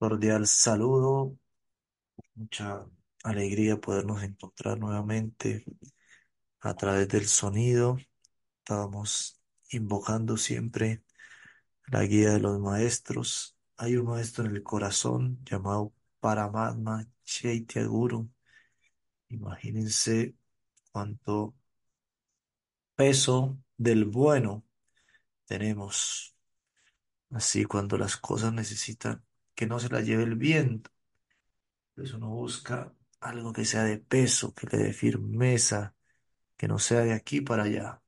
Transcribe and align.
Cordial 0.00 0.46
saludo, 0.46 1.36
mucha 2.34 2.86
alegría 3.22 3.78
podernos 3.78 4.22
encontrar 4.22 4.78
nuevamente 4.78 5.62
a 6.60 6.74
través 6.74 7.06
del 7.08 7.26
sonido. 7.26 7.98
Estábamos 8.60 9.42
invocando 9.68 10.38
siempre 10.38 11.04
la 11.86 12.02
guía 12.04 12.30
de 12.32 12.40
los 12.40 12.58
maestros. 12.60 13.58
Hay 13.76 13.98
un 13.98 14.06
maestro 14.06 14.46
en 14.46 14.56
el 14.56 14.62
corazón 14.62 15.38
llamado 15.44 15.92
Paramatma 16.18 17.06
Chaitya 17.22 17.84
Guru. 17.84 18.30
Imagínense 19.28 20.34
cuánto 20.92 21.54
peso 22.94 23.58
del 23.76 24.06
bueno 24.06 24.64
tenemos. 25.44 26.34
Así 27.28 27.66
cuando 27.66 27.98
las 27.98 28.16
cosas 28.16 28.54
necesitan 28.54 29.22
que 29.60 29.66
no 29.66 29.78
se 29.78 29.90
las 29.90 30.06
lleve 30.06 30.22
el 30.22 30.36
viento 30.36 30.90
eso 31.96 32.16
uno 32.16 32.30
busca 32.30 32.94
algo 33.20 33.52
que 33.52 33.66
sea 33.66 33.84
de 33.84 33.98
peso, 33.98 34.54
que 34.54 34.66
le 34.68 34.84
dé 34.84 34.92
firmeza, 34.94 35.94
que 36.56 36.66
no 36.66 36.78
sea 36.78 37.00
de 37.00 37.12
aquí 37.12 37.42
para 37.42 37.64
allá. 37.64 38.00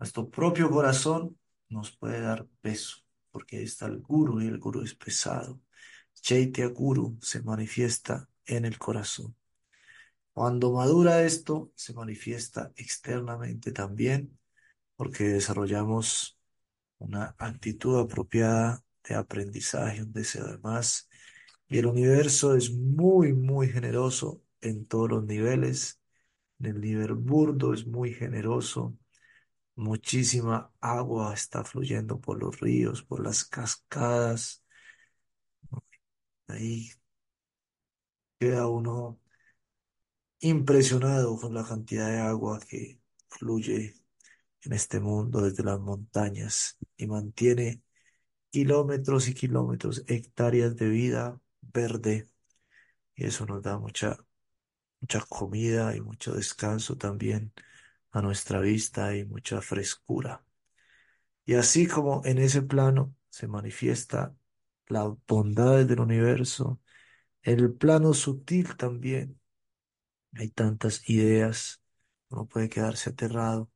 Nuestro 0.00 0.28
propio 0.28 0.68
corazón 0.68 1.38
nos 1.68 1.96
puede 1.96 2.20
dar 2.20 2.48
peso, 2.60 2.96
porque 3.30 3.58
ahí 3.58 3.64
está 3.64 3.86
el 3.86 4.00
guru 4.00 4.40
y 4.40 4.48
el 4.48 4.58
guru 4.58 4.82
es 4.82 4.96
pesado. 4.96 5.60
Chaitya 6.14 6.66
Guru 6.66 7.18
se 7.22 7.40
manifiesta 7.40 8.28
en 8.44 8.64
el 8.64 8.76
corazón. 8.76 9.36
Cuando 10.32 10.72
madura 10.72 11.22
esto, 11.22 11.70
se 11.76 11.94
manifiesta 11.94 12.72
externamente 12.74 13.70
también, 13.70 14.36
porque 14.96 15.22
desarrollamos 15.22 16.36
una 16.98 17.36
actitud 17.38 18.00
apropiada 18.00 18.83
de 19.08 19.14
aprendizaje, 19.14 20.02
un 20.02 20.12
deseo 20.12 20.46
de 20.46 20.58
más 20.58 21.08
y 21.68 21.78
el 21.78 21.86
universo 21.86 22.54
es 22.56 22.72
muy, 22.72 23.32
muy 23.32 23.68
generoso 23.68 24.42
en 24.60 24.86
todos 24.86 25.10
los 25.10 25.24
niveles. 25.24 26.00
En 26.60 26.66
el 26.66 26.80
nivel 26.80 27.14
burdo 27.14 27.74
es 27.74 27.86
muy 27.86 28.12
generoso. 28.14 28.96
Muchísima 29.76 30.72
agua 30.80 31.34
está 31.34 31.64
fluyendo 31.64 32.20
por 32.20 32.38
los 32.40 32.60
ríos, 32.60 33.02
por 33.02 33.22
las 33.24 33.44
cascadas. 33.44 34.62
Ahí 36.48 36.90
queda 38.38 38.68
uno 38.68 39.18
impresionado 40.40 41.36
con 41.38 41.54
la 41.54 41.64
cantidad 41.64 42.08
de 42.08 42.18
agua 42.20 42.60
que 42.60 43.00
fluye 43.28 43.94
en 44.62 44.72
este 44.72 45.00
mundo 45.00 45.40
desde 45.42 45.64
las 45.64 45.80
montañas 45.80 46.78
y 46.96 47.06
mantiene 47.06 47.82
kilómetros 48.54 49.26
y 49.28 49.34
kilómetros, 49.34 50.04
hectáreas 50.06 50.76
de 50.76 50.88
vida 50.88 51.40
verde 51.60 52.28
y 53.16 53.26
eso 53.26 53.46
nos 53.46 53.62
da 53.62 53.78
mucha, 53.78 54.16
mucha 55.00 55.20
comida 55.28 55.96
y 55.96 56.00
mucho 56.00 56.34
descanso 56.34 56.96
también 56.96 57.52
a 58.12 58.22
nuestra 58.22 58.60
vista 58.60 59.16
y 59.16 59.24
mucha 59.24 59.60
frescura. 59.60 60.44
Y 61.44 61.54
así 61.54 61.88
como 61.88 62.22
en 62.24 62.38
ese 62.38 62.62
plano 62.62 63.16
se 63.28 63.48
manifiesta 63.48 64.36
la 64.86 65.12
bondad 65.26 65.84
del 65.84 66.00
universo, 66.00 66.80
en 67.42 67.60
el 67.60 67.74
plano 67.74 68.14
sutil 68.14 68.76
también 68.76 69.40
hay 70.36 70.50
tantas 70.50 71.08
ideas, 71.10 71.82
uno 72.30 72.46
puede 72.46 72.68
quedarse 72.70 73.10
aterrado. 73.10 73.70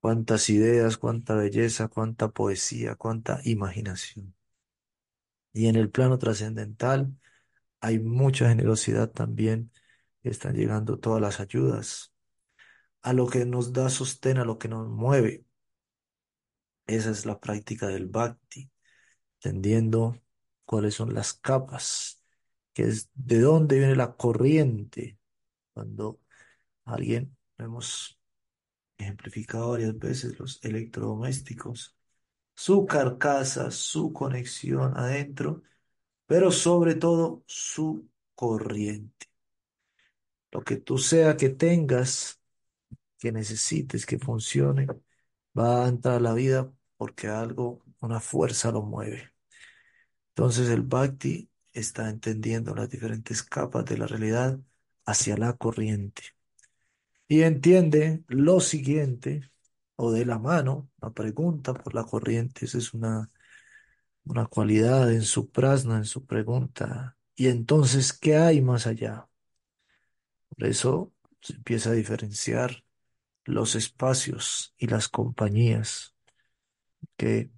Cuántas 0.00 0.48
ideas, 0.50 0.96
cuánta 0.96 1.34
belleza, 1.34 1.88
cuánta 1.88 2.28
poesía, 2.28 2.96
cuánta 2.96 3.40
imaginación. 3.44 4.34
Y 5.52 5.66
en 5.66 5.76
el 5.76 5.90
plano 5.90 6.18
trascendental 6.18 7.14
hay 7.80 7.98
mucha 7.98 8.48
generosidad 8.48 9.10
también. 9.10 9.72
Están 10.22 10.54
llegando 10.54 10.98
todas 10.98 11.20
las 11.20 11.40
ayudas 11.40 12.12
a 13.02 13.12
lo 13.12 13.28
que 13.28 13.44
nos 13.46 13.72
da 13.72 13.90
sostén, 13.90 14.38
a 14.38 14.44
lo 14.44 14.58
que 14.58 14.68
nos 14.68 14.88
mueve. 14.88 15.44
Esa 16.86 17.10
es 17.10 17.26
la 17.26 17.40
práctica 17.40 17.86
del 17.88 18.06
bhakti, 18.06 18.70
entendiendo 19.42 20.20
cuáles 20.64 20.94
son 20.94 21.14
las 21.14 21.32
capas, 21.34 22.22
que 22.72 22.84
es 22.84 23.10
de 23.14 23.40
dónde 23.40 23.78
viene 23.78 23.96
la 23.96 24.16
corriente. 24.16 25.18
Cuando 25.74 26.20
alguien, 26.84 27.36
hemos 27.58 28.19
ejemplificado 29.00 29.70
varias 29.70 29.98
veces 29.98 30.38
los 30.38 30.62
electrodomésticos, 30.64 31.96
su 32.54 32.86
carcasa, 32.86 33.70
su 33.70 34.12
conexión 34.12 34.96
adentro, 34.96 35.62
pero 36.26 36.50
sobre 36.52 36.94
todo 36.94 37.44
su 37.46 38.08
corriente. 38.34 39.26
Lo 40.52 40.62
que 40.62 40.76
tú 40.76 40.98
sea 40.98 41.36
que 41.36 41.50
tengas, 41.50 42.40
que 43.18 43.32
necesites, 43.32 44.06
que 44.06 44.18
funcione, 44.18 44.86
va 45.58 45.84
a 45.84 45.88
entrar 45.88 46.16
a 46.16 46.20
la 46.20 46.34
vida 46.34 46.72
porque 46.96 47.28
algo, 47.28 47.84
una 48.00 48.20
fuerza 48.20 48.72
lo 48.72 48.82
mueve. 48.82 49.32
Entonces 50.30 50.68
el 50.70 50.82
Bhakti 50.82 51.50
está 51.72 52.08
entendiendo 52.10 52.74
las 52.74 52.88
diferentes 52.90 53.42
capas 53.42 53.84
de 53.84 53.98
la 53.98 54.06
realidad 54.06 54.58
hacia 55.04 55.36
la 55.36 55.54
corriente. 55.56 56.22
Y 57.30 57.42
entiende 57.42 58.24
lo 58.26 58.58
siguiente, 58.58 59.52
o 59.94 60.10
de 60.10 60.26
la 60.26 60.40
mano, 60.40 60.90
la 61.00 61.12
pregunta 61.12 61.72
por 61.72 61.94
la 61.94 62.02
corriente, 62.02 62.64
esa 62.64 62.78
es 62.78 62.92
una, 62.92 63.30
una 64.24 64.46
cualidad 64.46 65.12
en 65.12 65.22
su 65.22 65.48
prasna, 65.48 65.98
en 65.98 66.06
su 66.06 66.26
pregunta. 66.26 67.16
Y 67.36 67.46
entonces, 67.46 68.12
¿qué 68.12 68.36
hay 68.36 68.60
más 68.60 68.88
allá? 68.88 69.28
Por 70.48 70.66
eso 70.66 71.12
se 71.40 71.52
empieza 71.54 71.90
a 71.90 71.92
diferenciar 71.92 72.82
los 73.44 73.76
espacios 73.76 74.74
y 74.76 74.88
las 74.88 75.08
compañías, 75.08 76.16
que 77.16 77.52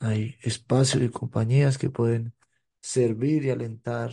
hay 0.00 0.36
espacios 0.42 1.02
y 1.02 1.08
compañías 1.08 1.78
que 1.78 1.88
pueden 1.88 2.34
servir 2.82 3.46
y 3.46 3.50
alentar 3.50 4.12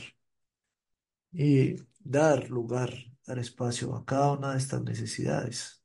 y 1.33 1.75
dar 1.99 2.49
lugar, 2.49 3.10
espacio 3.39 3.95
a 3.95 4.05
cada 4.05 4.33
una 4.33 4.51
de 4.53 4.57
estas 4.57 4.81
necesidades. 4.83 5.83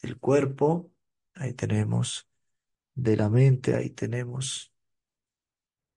El 0.00 0.18
cuerpo, 0.18 0.90
ahí 1.34 1.54
tenemos, 1.54 2.28
de 2.94 3.16
la 3.16 3.28
mente, 3.28 3.74
ahí 3.74 3.90
tenemos, 3.90 4.72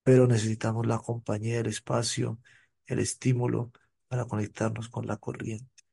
pero 0.03 0.28
necesitamos 0.28 0.86
la 0.86 1.00
compañía, 1.00 1.59
el 1.59 1.68
espacio, 1.68 2.40
el 2.86 3.00
estímulo 3.00 3.72
para 4.08 4.25
conectarnos 4.25 4.90
con 4.90 5.08
la 5.08 5.18
corriente. 5.18 5.84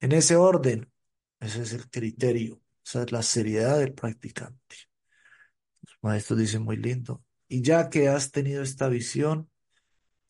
En 0.00 0.12
ese 0.12 0.36
orden, 0.36 0.90
ese 1.38 1.62
es 1.62 1.72
el 1.72 1.90
criterio, 1.90 2.60
esa 2.84 3.02
es 3.02 3.12
la 3.12 3.22
seriedad 3.22 3.78
del 3.78 3.92
practicante. 3.92 4.76
Los 5.82 5.96
maestros 6.02 6.38
dicen 6.38 6.62
muy 6.62 6.76
lindo. 6.76 7.22
Y 7.48 7.62
ya 7.62 7.90
que 7.90 8.08
has 8.08 8.30
tenido 8.30 8.62
esta 8.62 8.88
visión, 8.88 9.50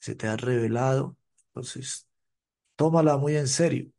se 0.00 0.14
te 0.14 0.26
ha 0.26 0.36
revelado, 0.36 1.16
entonces 1.48 2.09
tómala 2.80 3.18
muy 3.18 3.36
en 3.36 3.46
serio. 3.46 3.90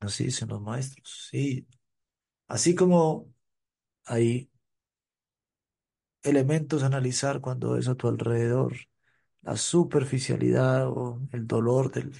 Así 0.00 0.24
dicen 0.24 0.48
los 0.48 0.60
maestros. 0.60 1.28
Sí. 1.30 1.66
Así 2.48 2.74
como 2.74 3.32
hay 4.06 4.50
elementos 6.22 6.82
a 6.82 6.86
analizar 6.86 7.40
cuando 7.40 7.72
ves 7.72 7.88
a 7.88 7.94
tu 7.94 8.08
alrededor, 8.08 8.74
la 9.42 9.56
superficialidad 9.56 10.88
o 10.88 11.20
el 11.32 11.46
dolor 11.46 11.92
del, 11.92 12.12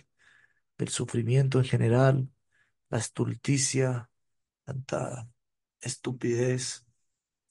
del 0.79 0.89
sufrimiento 0.89 1.59
en 1.59 1.65
general, 1.67 2.29
la 2.91 2.99
estulticia, 2.99 4.11
tanta 4.65 5.29
estupidez. 5.81 6.87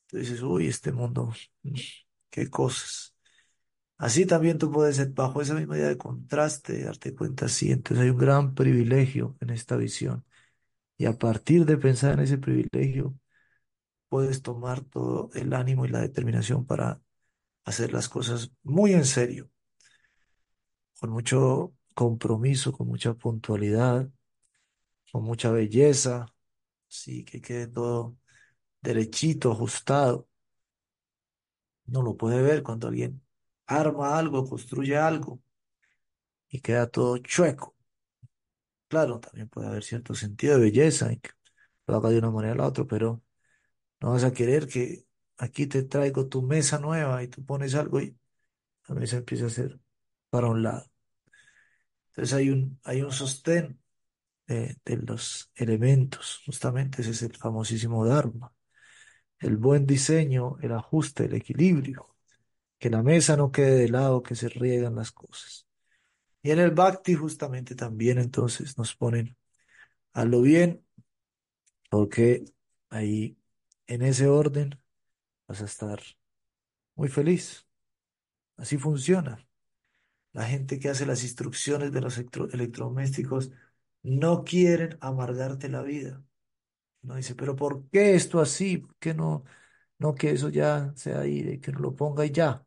Tú 0.08 0.18
dices, 0.18 0.42
uy, 0.44 0.68
este 0.68 0.92
mundo, 0.92 1.34
mm, 1.64 1.74
qué 2.32 2.50
cosas. 2.50 3.11
Así 4.02 4.26
también 4.26 4.58
tú 4.58 4.72
puedes 4.72 4.96
ser 4.96 5.10
bajo 5.12 5.42
esa 5.44 5.54
misma 5.54 5.78
idea 5.78 5.88
de 5.90 5.98
contraste, 5.98 6.84
darte 6.84 7.14
cuenta 7.16 7.46
así. 7.46 7.72
Entonces 7.72 8.04
hay 8.04 8.10
un 8.10 8.18
gran 8.18 8.56
privilegio 8.56 9.38
en 9.42 9.52
esta 9.52 9.78
visión. 9.78 10.26
Y 10.98 11.06
a 11.06 11.20
partir 11.20 11.66
de 11.66 11.78
pensar 11.78 12.14
en 12.14 12.22
ese 12.22 12.40
privilegio, 12.40 13.16
puedes 14.10 14.42
tomar 14.42 14.82
todo 14.82 15.30
el 15.36 15.54
ánimo 15.54 15.86
y 15.86 15.90
la 15.90 16.02
determinación 16.02 16.66
para 16.66 17.02
hacer 17.66 17.94
las 17.94 18.10
cosas 18.10 18.52
muy 18.64 18.94
en 18.94 19.06
serio, 19.06 19.52
con 21.00 21.10
mucho 21.12 21.74
compromiso, 21.94 22.72
con 22.72 22.88
mucha 22.88 23.14
puntualidad, 23.14 24.10
con 25.12 25.24
mucha 25.24 25.52
belleza, 25.52 26.34
sí, 26.88 27.26
que 27.26 27.42
quede 27.42 27.68
todo 27.68 28.18
derechito, 28.82 29.52
ajustado. 29.52 30.28
No 31.86 32.02
lo 32.02 32.18
puede 32.18 32.42
ver 32.42 32.64
cuando 32.64 32.88
alguien 32.88 33.22
arma 33.80 34.18
algo, 34.20 34.46
construye 34.50 34.98
algo 34.98 35.42
y 36.50 36.60
queda 36.62 36.86
todo 36.88 37.18
chueco. 37.18 37.76
Claro, 38.88 39.20
también 39.20 39.48
puede 39.48 39.68
haber 39.68 39.84
cierto 39.84 40.14
sentido 40.16 40.56
de 40.56 40.62
belleza 40.66 41.12
en 41.12 41.20
que 41.22 41.30
lo 41.88 41.96
haga 41.98 42.10
de 42.10 42.20
una 42.20 42.32
manera 42.32 42.54
a 42.54 42.58
la 42.58 42.68
otra, 42.68 42.86
pero 42.86 43.24
no 44.02 44.12
vas 44.12 44.24
a 44.26 44.34
querer 44.34 44.68
que 44.68 45.06
aquí 45.38 45.68
te 45.68 45.84
traigo 45.84 46.28
tu 46.30 46.42
mesa 46.44 46.80
nueva 46.80 47.24
y 47.24 47.30
tú 47.30 47.46
pones 47.46 47.76
algo 47.76 48.02
y 48.02 48.18
la 48.88 48.96
mesa 48.96 49.18
empieza 49.18 49.48
a 49.48 49.50
ser 49.52 49.80
para 50.30 50.48
un 50.50 50.64
lado. 50.64 50.86
Entonces 52.10 52.34
hay 52.38 52.50
un, 52.50 52.80
hay 52.84 53.02
un 53.02 53.12
sostén 53.12 53.80
de, 54.48 54.78
de 54.86 54.98
los 54.98 55.52
elementos, 55.56 56.42
justamente 56.46 57.02
ese 57.02 57.12
es 57.12 57.24
el 57.24 57.38
famosísimo 57.38 58.06
Dharma. 58.06 58.54
El 59.40 59.58
buen 59.58 59.86
diseño, 59.88 60.58
el 60.62 60.74
ajuste, 60.74 61.26
el 61.26 61.36
equilibrio, 61.36 62.11
que 62.82 62.92
la 62.92 63.04
mesa 63.04 63.38
no 63.38 63.54
quede 63.54 63.78
de 63.80 63.90
lado, 63.90 64.24
que 64.24 64.36
se 64.36 64.50
riegan 64.50 64.96
las 64.98 65.14
cosas. 65.14 65.68
Y 66.44 66.52
en 66.52 66.60
el 66.60 66.72
Bhakti 66.72 67.16
justamente 67.16 67.76
también 67.76 68.20
entonces 68.20 68.78
nos 68.78 68.96
ponen 68.96 69.38
a 70.14 70.26
lo 70.26 70.42
bien, 70.44 70.86
porque 71.90 72.46
ahí 72.90 73.38
en 73.88 74.02
ese 74.04 74.28
orden 74.28 74.80
vas 75.48 75.62
a 75.62 75.66
estar 75.66 76.02
muy 76.96 77.08
feliz. 77.10 77.68
Así 78.58 78.78
funciona. 78.78 79.48
La 80.34 80.46
gente 80.46 80.80
que 80.80 80.90
hace 80.90 81.06
las 81.06 81.24
instrucciones 81.24 81.92
de 81.92 82.02
los 82.02 82.18
electro- 82.20 82.50
electrodomésticos 82.54 83.52
no 84.04 84.44
quieren 84.44 84.98
amargarte 85.02 85.70
la 85.70 85.82
vida. 85.84 86.24
No 87.04 87.16
dice, 87.16 87.36
pero 87.36 87.56
¿por 87.56 87.90
qué 87.92 88.16
esto 88.16 88.42
así? 88.42 88.80
¿Por 88.80 88.96
qué 88.98 89.14
no, 89.14 89.46
no 90.00 90.16
que 90.16 90.32
eso 90.32 90.50
ya 90.50 90.94
sea 90.96 91.22
ahí, 91.22 91.60
que 91.62 91.72
no 91.74 91.80
lo 91.80 91.96
ponga 91.96 92.26
y 92.26 92.32
ya? 92.32 92.66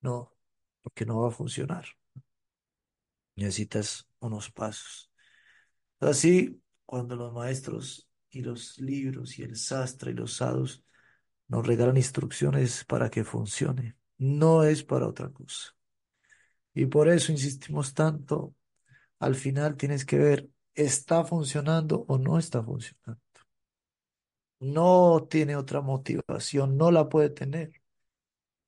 No, 0.00 0.34
porque 0.82 1.06
no 1.06 1.20
va 1.20 1.28
a 1.28 1.30
funcionar. 1.32 1.86
Necesitas 3.36 4.08
unos 4.20 4.50
pasos. 4.50 5.10
Así, 6.00 6.60
cuando 6.86 7.16
los 7.16 7.32
maestros 7.32 8.08
y 8.30 8.42
los 8.42 8.78
libros 8.78 9.38
y 9.38 9.42
el 9.42 9.56
sastre 9.56 10.12
y 10.12 10.14
los 10.14 10.34
sadhus 10.34 10.82
nos 11.48 11.66
regalan 11.66 11.96
instrucciones 11.96 12.84
para 12.84 13.10
que 13.10 13.24
funcione, 13.24 13.96
no 14.18 14.64
es 14.64 14.82
para 14.84 15.06
otra 15.08 15.30
cosa. 15.30 15.74
Y 16.74 16.86
por 16.86 17.08
eso 17.08 17.32
insistimos 17.32 17.94
tanto, 17.94 18.54
al 19.18 19.34
final 19.34 19.76
tienes 19.76 20.04
que 20.04 20.18
ver, 20.18 20.50
¿está 20.74 21.24
funcionando 21.24 22.04
o 22.08 22.18
no 22.18 22.38
está 22.38 22.62
funcionando? 22.62 23.20
No 24.60 25.26
tiene 25.28 25.56
otra 25.56 25.80
motivación, 25.80 26.76
no 26.76 26.90
la 26.90 27.08
puede 27.08 27.30
tener. 27.30 27.72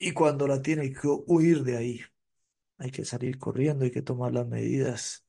Y 0.00 0.12
cuando 0.12 0.48
la 0.48 0.62
tiene 0.62 0.82
hay 0.82 0.92
que 0.94 1.06
huir 1.26 1.62
de 1.62 1.76
ahí, 1.76 2.00
hay 2.78 2.90
que 2.90 3.04
salir 3.04 3.38
corriendo, 3.38 3.84
hay 3.84 3.90
que 3.90 4.02
tomar 4.02 4.32
las 4.32 4.48
medidas. 4.48 5.26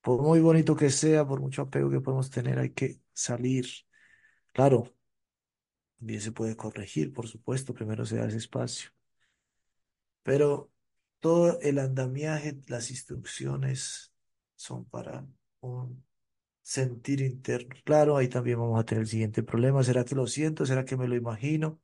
Por 0.00 0.22
muy 0.22 0.40
bonito 0.40 0.76
que 0.76 0.90
sea, 0.90 1.26
por 1.26 1.40
mucho 1.40 1.62
apego 1.62 1.90
que 1.90 2.00
podemos 2.00 2.30
tener, 2.30 2.58
hay 2.60 2.70
que 2.70 3.00
salir. 3.12 3.66
Claro, 4.52 4.94
bien 5.98 6.20
se 6.20 6.30
puede 6.32 6.56
corregir, 6.56 7.12
por 7.12 7.26
supuesto, 7.26 7.74
primero 7.74 8.06
se 8.06 8.16
da 8.16 8.28
ese 8.28 8.36
espacio. 8.38 8.90
Pero 10.22 10.70
todo 11.18 11.60
el 11.60 11.80
andamiaje, 11.80 12.60
las 12.68 12.90
instrucciones 12.90 14.12
son 14.54 14.84
para 14.84 15.26
un 15.60 16.04
sentir 16.62 17.20
interno. 17.22 17.74
Claro, 17.84 18.16
ahí 18.16 18.28
también 18.28 18.60
vamos 18.60 18.80
a 18.80 18.84
tener 18.84 19.02
el 19.02 19.08
siguiente 19.08 19.42
problema. 19.42 19.82
¿Será 19.82 20.04
que 20.04 20.14
lo 20.14 20.28
siento? 20.28 20.64
¿Será 20.64 20.84
que 20.84 20.96
me 20.96 21.08
lo 21.08 21.16
imagino? 21.16 21.80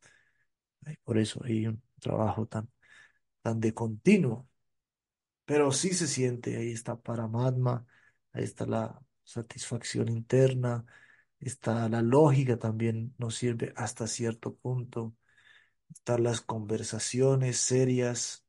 Por 1.04 1.18
eso 1.18 1.40
hay 1.44 1.66
un 1.66 1.82
trabajo 1.98 2.46
tan, 2.46 2.70
tan 3.42 3.60
de 3.60 3.74
continuo. 3.74 4.48
Pero 5.44 5.72
sí 5.72 5.94
se 5.94 6.06
siente, 6.06 6.56
ahí 6.56 6.72
está 6.72 7.00
Paramatma, 7.00 7.86
ahí 8.32 8.44
está 8.44 8.66
la 8.66 9.00
satisfacción 9.24 10.08
interna, 10.08 10.84
está 11.40 11.88
la 11.88 12.02
lógica 12.02 12.58
también 12.58 13.14
nos 13.18 13.36
sirve 13.36 13.72
hasta 13.76 14.06
cierto 14.06 14.54
punto, 14.56 15.14
están 15.90 16.22
las 16.24 16.40
conversaciones 16.40 17.58
serias, 17.58 18.44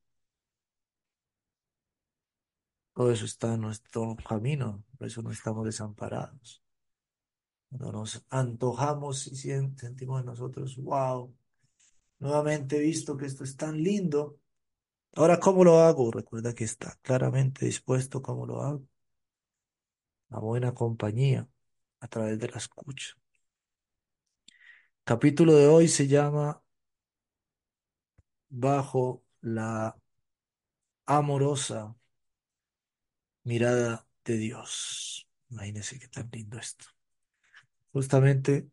todo 2.94 3.12
eso 3.12 3.26
está 3.26 3.54
en 3.54 3.62
nuestro 3.62 4.16
camino, 4.28 4.84
por 4.98 5.08
eso 5.08 5.22
no 5.22 5.32
estamos 5.32 5.66
desamparados. 5.66 6.62
Cuando 7.70 7.92
nos 7.94 8.26
antojamos 8.30 9.28
y 9.28 9.36
sentimos 9.36 10.20
en 10.20 10.26
nosotros, 10.26 10.76
wow, 10.78 11.34
nuevamente 12.20 12.80
visto 12.80 13.18
que 13.18 13.26
esto 13.26 13.44
es 13.44 13.56
tan 13.58 13.82
lindo. 13.82 14.40
Ahora, 15.16 15.40
¿cómo 15.40 15.64
lo 15.64 15.80
hago? 15.80 16.12
Recuerda 16.12 16.54
que 16.54 16.64
está 16.64 16.98
claramente 17.02 17.66
dispuesto 17.66 18.22
cómo 18.22 18.46
lo 18.46 18.62
hago. 18.62 18.88
La 20.30 20.40
buena 20.40 20.74
compañía 20.74 21.48
a 22.00 22.08
través 22.08 22.40
de 22.40 22.50
la 22.50 22.58
escucha. 22.58 23.16
Capítulo 25.04 25.56
de 25.56 25.68
hoy 25.68 25.88
se 25.88 26.08
llama 26.08 26.62
Bajo 28.50 29.24
la 29.42 29.98
amorosa 31.06 31.96
mirada 33.44 34.08
de 34.24 34.38
Dios. 34.38 35.28
Imagínense 35.50 36.00
qué 36.00 36.08
tan 36.08 36.30
lindo 36.32 36.60
esto. 36.60 36.86
Justamente 37.92 38.70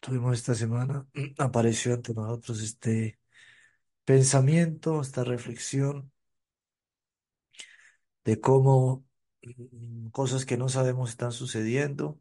tuvimos 0.00 0.34
esta 0.38 0.54
semana, 0.54 1.06
apareció 1.38 1.94
ante 1.94 2.14
nosotros 2.14 2.62
este 2.62 3.18
pensamiento, 4.04 5.00
esta 5.00 5.24
reflexión 5.24 6.12
de 8.24 8.40
cómo 8.40 9.06
mm, 9.42 10.08
cosas 10.10 10.44
que 10.46 10.56
no 10.56 10.68
sabemos 10.68 11.10
están 11.10 11.32
sucediendo. 11.32 12.20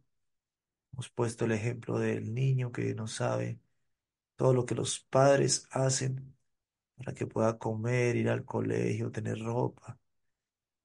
Hemos 0.94 1.10
puesto 1.10 1.46
el 1.46 1.52
ejemplo 1.54 2.00
del 2.00 2.34
niño 2.34 2.72
que 2.72 2.96
no 2.96 3.08
sabe 3.08 3.60
todo 4.36 4.54
lo 4.54 4.66
que 4.66 4.76
los 4.76 5.02
padres 5.02 5.68
hacen 5.72 6.36
para 6.98 7.14
que 7.14 7.28
pueda 7.28 7.58
comer, 7.58 8.16
ir 8.18 8.30
al 8.30 8.46
colegio, 8.46 9.12
tener 9.12 9.40
ropa, 9.40 10.00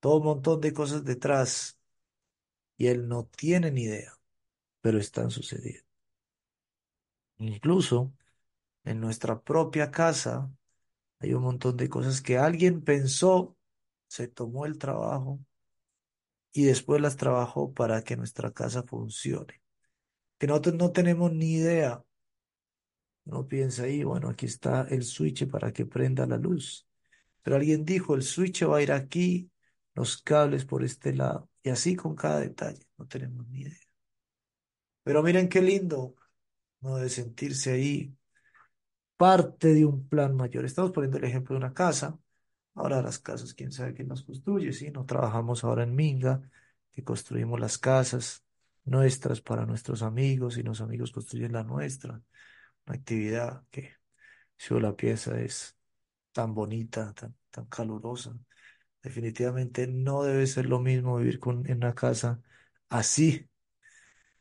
todo 0.01 0.19
un 0.19 0.25
montón 0.25 0.61
de 0.61 0.73
cosas 0.73 1.05
detrás 1.05 1.79
y 2.77 2.89
él 2.89 3.09
no 3.09 3.27
tiene 3.27 3.71
ni 3.71 3.85
idea, 3.85 4.13
pero 4.83 4.99
están 4.99 5.31
sucediendo. 5.31 5.90
Incluso 7.41 8.13
en 8.85 9.01
nuestra 9.01 9.43
propia 9.43 9.91
casa 9.91 10.51
hay 11.21 11.35
un 11.35 11.43
montón 11.43 11.77
de 11.77 11.89
cosas 11.89 12.21
que 12.21 12.39
alguien 12.39 12.83
pensó, 12.83 13.57
se 14.09 14.29
tomó 14.29 14.67
el 14.67 14.79
trabajo 14.79 15.41
y 16.53 16.65
después 16.65 17.01
las 17.01 17.17
trabajó 17.17 17.73
para 17.73 18.03
que 18.03 18.17
nuestra 18.17 18.53
casa 18.53 18.83
funcione. 18.83 19.63
Que 20.39 20.47
nosotros 20.47 20.75
no 20.77 20.93
tenemos 20.93 21.33
ni 21.33 21.55
idea. 21.55 22.05
Uno 23.25 23.47
piensa 23.47 23.85
ahí, 23.85 24.05
bueno, 24.05 24.29
aquí 24.29 24.47
está 24.47 24.87
el 24.91 25.05
switch 25.05 25.49
para 25.49 25.73
que 25.73 25.87
prenda 25.87 26.27
la 26.27 26.37
luz. 26.37 26.87
Pero 27.43 27.57
alguien 27.57 27.85
dijo, 27.85 28.15
el 28.15 28.23
switch 28.23 28.65
va 28.65 28.79
a 28.79 28.83
ir 28.83 28.93
aquí, 28.93 29.51
los 29.95 30.21
cables 30.21 30.65
por 30.67 30.85
este 30.85 31.15
lado, 31.15 31.49
y 31.63 31.71
así 31.71 31.97
con 31.97 32.15
cada 32.15 32.41
detalle, 32.41 32.87
no 32.99 33.07
tenemos 33.07 33.47
ni 33.49 33.61
idea. 33.63 33.79
Pero 35.05 35.23
miren 35.23 35.49
qué 35.49 35.63
lindo, 35.63 36.17
¿no? 36.81 36.97
De 36.97 37.09
sentirse 37.09 37.73
ahí 37.73 38.15
parte 39.17 39.75
de 39.75 39.85
un 39.85 40.09
plan 40.09 40.35
mayor. 40.35 40.65
Estamos 40.65 40.93
poniendo 40.93 41.19
el 41.19 41.25
ejemplo 41.25 41.55
de 41.55 41.59
una 41.59 41.75
casa. 41.75 42.19
Ahora 42.75 43.03
las 43.03 43.19
casas, 43.19 43.55
quién 43.55 43.73
sabe 43.73 43.95
quién 43.95 44.09
las 44.09 44.23
construye, 44.23 44.73
¿sí? 44.73 44.91
No 44.91 45.05
trabajamos 45.05 45.65
ahora 45.65 45.83
en 45.83 45.95
Minga, 45.95 46.41
que 46.93 47.05
construimos 47.05 47.61
las 47.61 47.79
casas 47.79 48.45
nuestras 48.85 49.43
para 49.43 49.67
nuestros 49.67 50.03
amigos 50.03 50.57
y 50.57 50.63
los 50.63 50.81
amigos 50.81 51.13
construyen 51.13 51.53
la 51.53 51.65
nuestra. 51.65 52.23
Una 52.87 52.97
actividad 52.97 53.65
que, 53.71 53.95
si 54.57 54.75
la 54.81 54.97
piensa, 54.97 55.39
es 55.41 55.77
tan 56.33 56.55
bonita, 56.55 57.13
tan, 57.15 57.37
tan 57.51 57.67
calurosa. 57.67 58.35
Definitivamente 59.03 59.87
no 59.87 60.23
debe 60.23 60.47
ser 60.47 60.67
lo 60.67 60.81
mismo 60.81 61.19
vivir 61.19 61.41
con, 61.41 61.69
en 61.69 61.79
una 61.79 61.95
casa 61.95 62.41
así, 62.89 63.50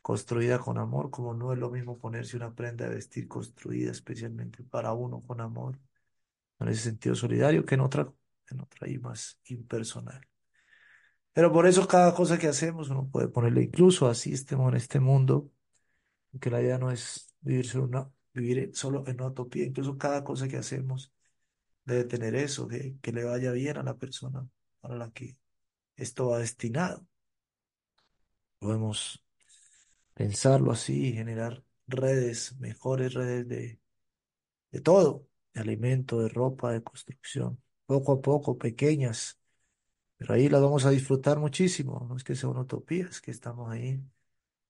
construida 0.10 0.58
con 0.58 0.80
amor, 0.80 1.12
como 1.12 1.36
no 1.36 1.54
es 1.54 1.60
lo 1.60 1.70
mismo 1.70 2.00
ponerse 2.00 2.36
una 2.36 2.52
prenda 2.56 2.90
de 2.90 2.96
vestir 2.96 3.28
construida 3.28 3.92
especialmente 3.92 4.64
para 4.64 4.92
uno 4.92 5.22
con 5.22 5.40
amor, 5.40 5.80
en 6.60 6.68
ese 6.68 6.82
sentido 6.82 7.14
solidario, 7.14 7.64
que 7.64 7.76
en 7.76 7.82
otra, 7.82 8.12
en 8.50 8.60
otra 8.60 8.90
y 8.90 8.98
más 8.98 9.40
impersonal. 9.46 10.28
Pero 11.32 11.54
por 11.54 11.68
eso 11.68 11.88
cada 11.88 12.16
cosa 12.16 12.40
que 12.40 12.48
hacemos 12.48 12.90
uno 12.90 13.08
puede 13.08 13.28
ponerle, 13.28 13.62
incluso 13.62 14.08
así 14.08 14.34
estemos 14.34 14.72
en 14.72 14.78
este 14.78 15.00
mundo, 15.00 15.52
que 16.42 16.50
la 16.50 16.60
idea 16.60 16.80
no 16.80 16.90
es 16.90 17.32
vivir 17.42 17.68
solo, 17.68 17.84
una, 17.86 18.12
vivir 18.34 18.72
solo 18.74 19.04
en 19.06 19.14
una 19.18 19.28
utopía, 19.28 19.66
incluso 19.66 19.96
cada 20.00 20.24
cosa 20.24 20.48
que 20.48 20.58
hacemos 20.58 21.14
debe 21.86 22.06
tener 22.06 22.34
eso, 22.34 22.68
que, 22.68 22.96
que 23.00 23.14
le 23.14 23.26
vaya 23.26 23.52
bien 23.52 23.78
a 23.78 23.84
la 23.84 23.96
persona 23.96 24.48
para 24.80 24.96
la 24.96 25.12
que 25.12 25.38
esto 25.98 26.30
va 26.30 26.40
destinado. 26.40 27.06
Podemos 28.58 29.24
pensarlo 30.20 30.74
así 30.74 31.08
y 31.08 31.14
generar 31.14 31.64
redes, 31.88 32.60
mejores 32.60 33.14
redes 33.14 33.48
de, 33.48 33.80
de 34.72 34.82
todo, 34.82 35.28
de 35.54 35.62
alimento, 35.62 36.22
de 36.22 36.30
ropa, 36.30 36.74
de 36.74 36.84
construcción, 36.84 37.64
poco 37.86 38.14
a 38.14 38.22
poco, 38.22 38.58
pequeñas, 38.58 39.40
pero 40.18 40.34
ahí 40.34 40.50
las 40.50 40.62
vamos 40.62 40.86
a 40.86 40.92
disfrutar 40.92 41.40
muchísimo. 41.40 42.06
No 42.10 42.18
es 42.18 42.26
que 42.26 42.36
sea 42.36 42.50
una 42.50 42.62
utopía, 42.62 43.08
es 43.08 43.22
que 43.22 43.32
estamos 43.32 43.72
ahí 43.72 44.04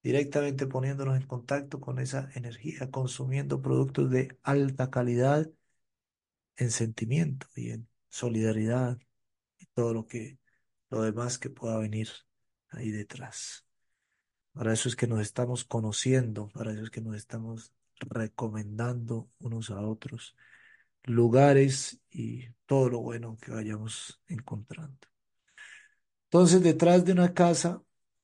directamente 0.03 0.67
poniéndonos 0.67 1.17
en 1.17 1.27
contacto 1.27 1.79
con 1.81 1.99
esa 1.99 2.29
energía, 2.35 2.91
consumiendo 2.91 3.61
productos 3.61 4.11
de 4.11 4.37
alta 4.43 4.91
calidad 4.91 5.49
en 6.57 6.71
sentimiento 6.71 7.47
y 7.55 7.71
en 7.71 7.89
solidaridad 8.09 8.99
y 9.59 9.65
todo 9.67 9.93
lo 9.95 10.07
que, 10.07 10.39
lo 10.91 11.01
demás 11.03 11.39
que 11.39 11.49
pueda 11.49 11.79
venir 11.79 12.09
ahí 12.69 12.91
detrás. 12.91 13.65
Para 14.59 14.73
eso 14.73 14.89
es 14.89 14.97
que 14.97 15.07
nos 15.07 15.21
estamos 15.21 15.63
conociendo, 15.63 16.49
para 16.49 16.73
eso 16.73 16.83
es 16.83 16.89
que 16.89 16.99
nos 16.99 17.15
estamos 17.15 17.71
recomendando 18.01 19.29
unos 19.39 19.69
a 19.69 19.79
otros 19.79 20.35
lugares 21.05 22.01
y 22.09 22.49
todo 22.65 22.89
lo 22.89 22.99
bueno 22.99 23.37
que 23.41 23.51
vayamos 23.51 24.21
encontrando. 24.27 25.07
Entonces, 26.25 26.61
detrás 26.61 27.05
de 27.05 27.13
una 27.13 27.33
casa, 27.33 27.81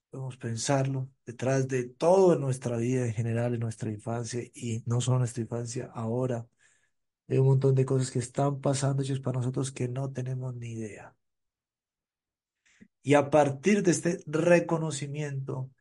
podemos 0.10 0.36
pensarlo, 0.36 1.10
detrás 1.26 1.70
de 1.70 1.86
todo 1.86 2.34
en 2.34 2.42
nuestra 2.42 2.76
vida 2.76 3.06
en 3.06 3.14
general, 3.14 3.54
en 3.54 3.62
nuestra 3.62 3.90
infancia 3.90 4.42
y 4.54 4.84
no 4.88 5.00
solo 5.00 5.20
nuestra 5.20 5.44
infancia, 5.44 5.90
ahora 5.94 6.46
hay 7.30 7.38
un 7.38 7.46
montón 7.48 7.76
de 7.76 7.86
cosas 7.86 8.12
que 8.12 8.20
están 8.20 8.60
pasando 8.60 9.04
hechos 9.04 9.22
para 9.22 9.40
nosotros 9.40 9.72
que 9.72 9.88
no 9.88 10.12
tenemos 10.12 10.54
ni 10.54 10.74
idea. 10.74 11.16
Y 13.04 13.14
a 13.14 13.30
partir 13.30 13.84
de 13.84 13.92
este 13.92 14.20
reconocimiento, 14.26 15.72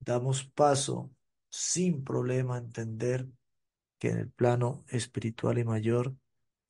damos 0.00 0.44
paso 0.44 1.10
sin 1.48 2.04
problema 2.04 2.56
a 2.56 2.58
entender 2.58 3.28
que 3.98 4.08
en 4.10 4.18
el 4.18 4.30
plano 4.30 4.84
espiritual 4.88 5.58
y 5.58 5.64
mayor 5.64 6.16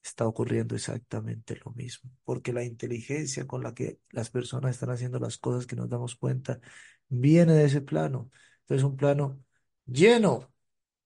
está 0.02 0.26
ocurriendo 0.26 0.74
exactamente 0.74 1.56
lo 1.64 1.72
mismo, 1.72 2.10
porque 2.24 2.52
la 2.52 2.64
inteligencia 2.64 3.46
con 3.46 3.62
la 3.62 3.74
que 3.74 4.00
las 4.10 4.30
personas 4.30 4.72
están 4.72 4.90
haciendo 4.90 5.18
las 5.18 5.38
cosas 5.38 5.66
que 5.66 5.76
nos 5.76 5.88
damos 5.88 6.16
cuenta 6.16 6.60
viene 7.08 7.54
de 7.54 7.66
ese 7.66 7.82
plano. 7.82 8.30
Entonces, 8.62 8.84
un 8.84 8.96
plano 8.96 9.42
lleno 9.86 10.52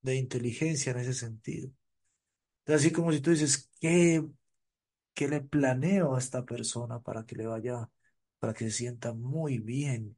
de 0.02 0.16
inteligencia 0.16 0.92
en 0.92 0.98
ese 0.98 1.14
sentido. 1.14 1.70
así 2.66 2.92
como 2.92 3.12
si 3.12 3.20
tú 3.20 3.30
dices, 3.30 3.70
¿qué, 3.80 4.24
qué 5.14 5.28
le 5.28 5.40
planeo 5.42 6.16
a 6.16 6.18
esta 6.18 6.44
persona 6.44 7.00
para 7.00 7.24
que 7.26 7.36
le 7.36 7.46
vaya, 7.46 7.90
para 8.38 8.54
que 8.54 8.64
se 8.66 8.70
sienta 8.72 9.12
muy 9.14 9.58
bien 9.58 10.16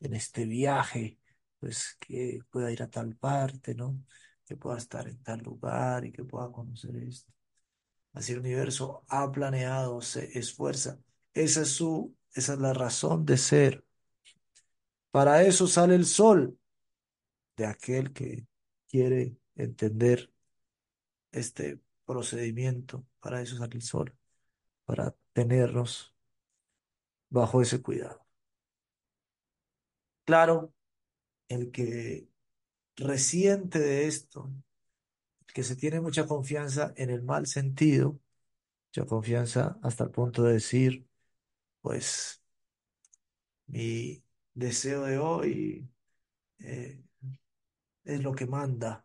en 0.00 0.14
este 0.14 0.46
viaje? 0.46 1.18
Pues 1.66 1.96
que 1.98 2.38
pueda 2.48 2.70
ir 2.70 2.80
a 2.84 2.88
tal 2.88 3.16
parte, 3.16 3.74
¿no? 3.74 4.00
Que 4.44 4.56
pueda 4.56 4.78
estar 4.78 5.08
en 5.08 5.20
tal 5.24 5.40
lugar 5.40 6.04
y 6.04 6.12
que 6.12 6.22
pueda 6.22 6.52
conocer 6.52 6.94
esto. 6.96 7.32
Así 8.12 8.34
el 8.34 8.38
universo 8.38 9.04
ha 9.08 9.32
planeado, 9.32 10.00
se 10.00 10.38
esfuerza. 10.38 11.00
Esa 11.34 11.62
es 11.62 11.70
su, 11.70 12.16
esa 12.34 12.52
es 12.54 12.60
la 12.60 12.72
razón 12.72 13.26
de 13.26 13.36
ser. 13.36 13.84
Para 15.10 15.42
eso 15.42 15.66
sale 15.66 15.96
el 15.96 16.04
sol 16.06 16.56
de 17.56 17.66
aquel 17.66 18.12
que 18.12 18.46
quiere 18.88 19.36
entender 19.56 20.32
este 21.32 21.80
procedimiento. 22.04 23.04
Para 23.18 23.42
eso 23.42 23.56
sale 23.56 23.74
el 23.74 23.82
sol, 23.82 24.14
para 24.84 25.16
tenernos 25.32 26.14
bajo 27.30 27.62
ese 27.62 27.80
cuidado. 27.82 28.26
Claro, 30.24 30.72
el 31.48 31.70
que 31.70 32.28
resiente 32.96 33.78
de 33.78 34.06
esto, 34.06 34.52
que 35.54 35.62
se 35.62 35.76
tiene 35.76 36.00
mucha 36.00 36.26
confianza 36.26 36.92
en 36.96 37.10
el 37.10 37.22
mal 37.22 37.46
sentido, 37.46 38.20
mucha 38.88 39.06
confianza 39.08 39.78
hasta 39.82 40.04
el 40.04 40.10
punto 40.10 40.44
de 40.44 40.54
decir, 40.54 41.06
pues 41.80 42.42
mi 43.66 44.22
deseo 44.54 45.04
de 45.04 45.18
hoy 45.18 45.88
eh, 46.58 47.02
es 48.04 48.22
lo 48.22 48.32
que 48.34 48.46
manda. 48.46 49.04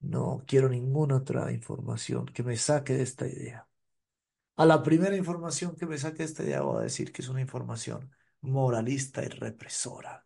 No 0.00 0.44
quiero 0.46 0.68
ninguna 0.68 1.16
otra 1.16 1.52
información 1.52 2.26
que 2.26 2.42
me 2.42 2.56
saque 2.56 2.94
de 2.94 3.02
esta 3.02 3.26
idea. 3.26 3.68
A 4.56 4.66
la 4.66 4.82
primera 4.82 5.16
información 5.16 5.76
que 5.76 5.86
me 5.86 5.98
saque 5.98 6.18
de 6.18 6.24
esta 6.24 6.42
idea 6.44 6.62
voy 6.62 6.80
a 6.80 6.84
decir 6.84 7.12
que 7.12 7.22
es 7.22 7.28
una 7.28 7.40
información 7.40 8.10
moralista 8.42 9.24
y 9.24 9.28
represora, 9.28 10.25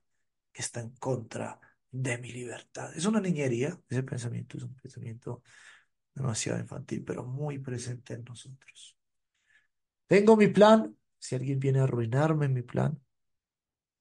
que 0.52 0.62
está 0.62 0.80
en 0.80 0.90
contra 0.90 1.60
de 1.90 2.18
mi 2.18 2.32
libertad. 2.32 2.96
Es 2.96 3.04
una 3.06 3.20
niñería, 3.20 3.80
ese 3.88 4.02
pensamiento 4.02 4.56
es 4.56 4.64
un 4.64 4.74
pensamiento 4.74 5.42
demasiado 6.14 6.58
infantil, 6.60 7.04
pero 7.04 7.24
muy 7.24 7.58
presente 7.58 8.14
en 8.14 8.24
nosotros. 8.24 8.96
Tengo 10.06 10.36
mi 10.36 10.48
plan, 10.48 10.96
si 11.18 11.34
alguien 11.34 11.58
viene 11.60 11.80
a 11.80 11.84
arruinarme 11.84 12.48
mi 12.48 12.62
plan, 12.62 13.00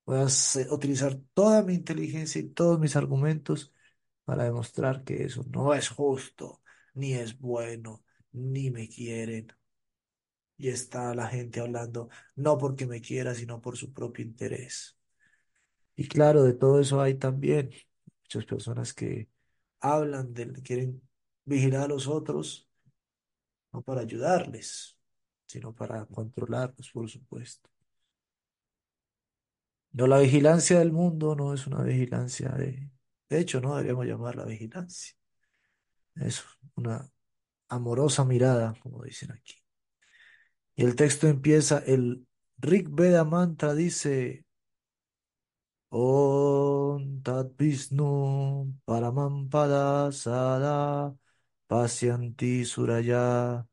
voy 0.05 0.19
a 0.19 0.73
utilizar 0.73 1.19
toda 1.33 1.63
mi 1.63 1.75
inteligencia 1.75 2.41
y 2.41 2.49
todos 2.49 2.79
mis 2.79 2.95
argumentos 2.95 3.73
para 4.23 4.43
demostrar 4.43 5.03
que 5.03 5.23
eso 5.23 5.43
no 5.49 5.73
es 5.73 5.89
justo, 5.89 6.61
ni 6.93 7.13
es 7.13 7.37
bueno, 7.39 8.03
ni 8.31 8.71
me 8.71 8.87
quieren. 8.89 9.53
Y 10.57 10.69
está 10.69 11.15
la 11.15 11.27
gente 11.27 11.61
hablando 11.61 12.09
no 12.35 12.57
porque 12.57 12.85
me 12.85 13.01
quiera, 13.01 13.33
sino 13.33 13.61
por 13.61 13.77
su 13.77 13.93
propio 13.93 14.25
interés. 14.25 14.98
Y 15.99 16.07
claro, 16.07 16.43
de 16.43 16.53
todo 16.53 16.79
eso 16.79 17.01
hay 17.01 17.15
también 17.15 17.71
muchas 18.23 18.45
personas 18.45 18.93
que 18.93 19.27
hablan 19.81 20.33
de, 20.33 20.53
quieren 20.63 21.01
vigilar 21.43 21.83
a 21.83 21.87
los 21.89 22.07
otros, 22.07 22.69
no 23.73 23.81
para 23.81 23.99
ayudarles, 23.99 24.97
sino 25.45 25.75
para 25.75 26.05
controlarlos, 26.05 26.89
por 26.91 27.09
supuesto. 27.09 27.69
No, 29.91 30.07
la 30.07 30.19
vigilancia 30.19 30.79
del 30.79 30.93
mundo 30.93 31.35
no 31.35 31.53
es 31.53 31.67
una 31.67 31.83
vigilancia 31.83 32.47
de... 32.51 32.89
De 33.27 33.37
hecho, 33.37 33.59
no 33.59 33.75
deberíamos 33.75 34.05
llamarla 34.05 34.45
vigilancia. 34.45 35.17
Es 36.15 36.45
una 36.75 37.11
amorosa 37.67 38.23
mirada, 38.23 38.73
como 38.81 39.03
dicen 39.03 39.33
aquí. 39.33 39.55
Y 40.77 40.85
el 40.85 40.95
texto 40.95 41.27
empieza, 41.27 41.79
el 41.79 42.25
Rig 42.57 42.87
Veda 42.89 43.25
Mantra 43.25 43.73
dice, 43.73 44.45
Om 45.91 47.21
Tat 47.23 47.47
Vishnu 47.57 48.05
Paramampada 48.85 50.11
Sada 50.11 51.13
Pasyanti 51.67 52.63
Suraya 52.65 53.65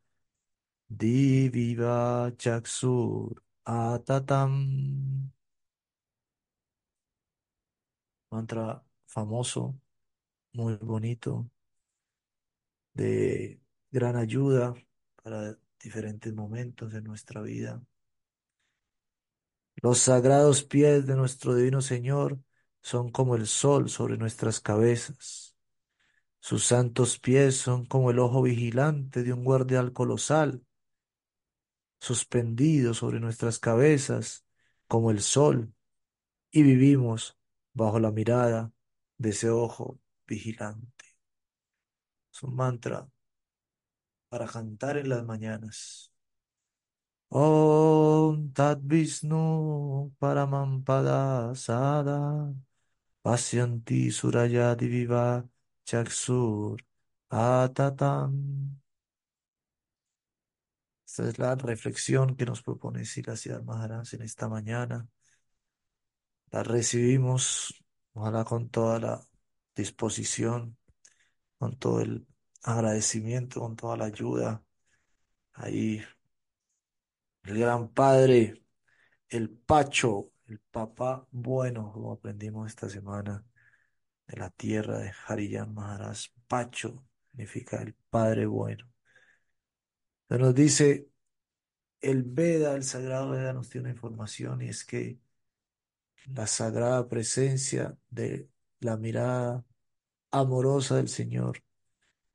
Diviva 0.89 2.31
Chaksur 2.39 3.35
Atatam. 3.65 4.53
Mantra 8.31 8.85
famoso, 9.07 9.81
muy 10.53 10.77
bonito, 10.77 11.51
de 12.95 13.61
gran 13.91 14.17
ayuda 14.17 14.75
para 15.23 15.57
diferentes 15.79 16.33
momentos 16.35 16.93
de 16.93 17.03
nuestra 17.03 17.43
vida. 17.43 17.83
Los 19.83 19.99
sagrados 19.99 20.65
pies 20.65 21.07
de 21.07 21.17
nuestro 21.17 21.55
Divino 21.55 21.83
Señor 21.83 22.39
son 22.83 23.11
como 23.11 23.37
el 23.37 23.47
sol 23.47 23.91
sobre 23.91 24.17
nuestras 24.17 24.61
cabezas. 24.61 25.55
Sus 26.41 26.65
santos 26.65 27.19
pies 27.19 27.57
son 27.59 27.85
como 27.85 28.11
el 28.11 28.19
ojo 28.19 28.43
vigilante 28.43 29.23
de 29.23 29.33
un 29.33 29.45
guardián 29.45 29.91
colosal, 29.91 30.65
suspendido 32.01 32.95
sobre 32.95 33.21
nuestras 33.21 33.59
cabezas 33.59 34.47
como 34.87 35.11
el 35.11 35.21
sol, 35.21 35.75
y 36.51 36.63
vivimos 36.63 37.37
bajo 37.75 38.01
la 38.01 38.13
mirada 38.13 38.73
de 39.19 39.31
ese 39.31 39.51
ojo 39.51 39.99
vigilante. 40.27 41.05
Es 42.33 42.43
un 42.43 42.55
mantra 42.55 43.09
para 44.29 44.47
cantar 44.47 44.97
en 44.97 45.09
las 45.09 45.25
mañanas. 45.25 46.16
Om 47.31 48.53
Tat 48.55 48.79
Vishnu 48.83 50.13
Paramampada 50.21 51.55
Sada 51.55 52.55
Pasyanti 53.23 54.11
Suraya 54.13 54.75
Diviva 54.77 55.45
Chaksur 55.85 56.79
Atatam. 57.31 58.79
Esta 61.07 61.29
es 61.29 61.39
la 61.39 61.55
reflexión 61.57 62.37
que 62.37 62.47
nos 62.47 62.63
propone 62.63 63.05
Siddhartha 63.05 63.61
Maharaj 63.63 64.15
en 64.15 64.23
esta 64.23 64.49
mañana. 64.49 65.09
La 66.51 66.63
recibimos, 66.63 67.75
ojalá 68.15 68.45
con 68.45 68.69
toda 68.71 69.01
la 69.01 69.27
disposición, 69.75 70.77
con 71.59 71.77
todo 71.79 72.01
el 72.01 72.27
agradecimiento, 72.63 73.61
con 73.61 73.77
toda 73.77 73.97
la 73.97 74.07
ayuda. 74.07 74.63
Ahí 75.55 76.03
el 77.47 77.59
gran 77.59 77.89
padre, 77.89 78.63
el 79.29 79.51
Pacho, 79.51 80.33
el 80.47 80.59
papá 80.61 81.27
bueno, 81.31 81.93
como 81.93 82.13
aprendimos 82.13 82.69
esta 82.69 82.89
semana, 82.89 83.45
de 84.27 84.37
la 84.39 84.51
tierra 84.51 84.99
de 84.99 85.13
Hariyan 85.27 85.73
Maharaj. 85.75 86.19
Pacho 86.49 87.05
significa 87.31 87.83
el 87.83 87.95
padre 88.11 88.47
bueno. 88.47 88.89
Se 90.29 90.39
nos 90.39 90.55
dice, 90.55 91.09
el 92.01 92.25
Veda, 92.25 92.75
el 92.75 92.85
sagrado 92.85 93.31
Veda 93.31 93.53
nos 93.53 93.69
tiene 93.69 93.87
una 93.87 93.95
información 93.95 94.63
y 94.63 94.69
es 94.69 94.85
que 94.85 95.19
la 96.27 96.47
sagrada 96.47 97.09
presencia 97.09 97.97
de 98.11 98.49
la 98.81 98.97
mirada 98.97 99.65
amorosa 100.31 100.97
del 100.97 101.09
Señor 101.09 101.63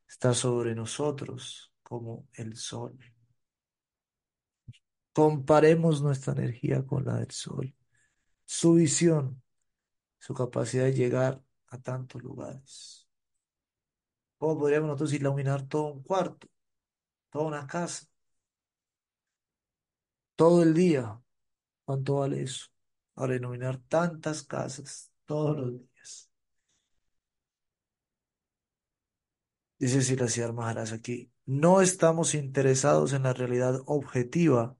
está 0.08 0.34
sobre 0.34 0.76
nosotros 0.76 1.74
como 1.84 2.28
el 2.34 2.56
sol. 2.56 2.98
Comparemos 5.14 6.02
nuestra 6.02 6.34
energía 6.34 6.86
con 6.86 7.06
la 7.06 7.18
del 7.18 7.32
sol, 7.32 7.76
su 8.46 8.76
visión, 8.76 9.42
su 10.20 10.34
capacidad 10.34 10.86
de 10.86 10.94
llegar 10.94 11.44
a 11.68 11.78
tantos 11.82 12.22
lugares. 12.24 13.08
¿Cómo 14.38 14.58
podríamos 14.60 14.88
nosotros 14.88 15.14
iluminar 15.14 15.68
todo 15.68 15.94
un 15.94 16.04
cuarto, 16.04 16.48
toda 17.30 17.46
una 17.46 17.68
casa, 17.68 18.08
todo 20.36 20.64
el 20.64 20.74
día? 20.74 21.22
¿Cuánto 21.86 22.16
vale 22.18 22.44
eso? 22.44 22.68
Para 23.14 23.36
iluminar 23.36 23.78
tantas 23.78 24.44
casas 24.44 25.12
todos 25.26 25.58
los 25.58 25.72
días. 25.74 26.32
Dice 29.78 30.02
Siracía 30.02 30.52
Maharaj 30.52 30.94
aquí, 30.94 31.32
no 31.46 31.82
estamos 31.82 32.36
interesados 32.36 33.14
en 33.14 33.24
la 33.24 33.34
realidad 33.34 33.82
objetiva, 33.86 34.78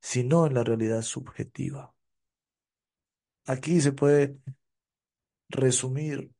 sino 0.00 0.46
en 0.46 0.54
la 0.54 0.64
realidad 0.64 1.02
subjetiva. 1.02 1.94
Aquí 3.46 3.80
se 3.80 3.92
puede 3.92 4.38
resumir 5.48 6.30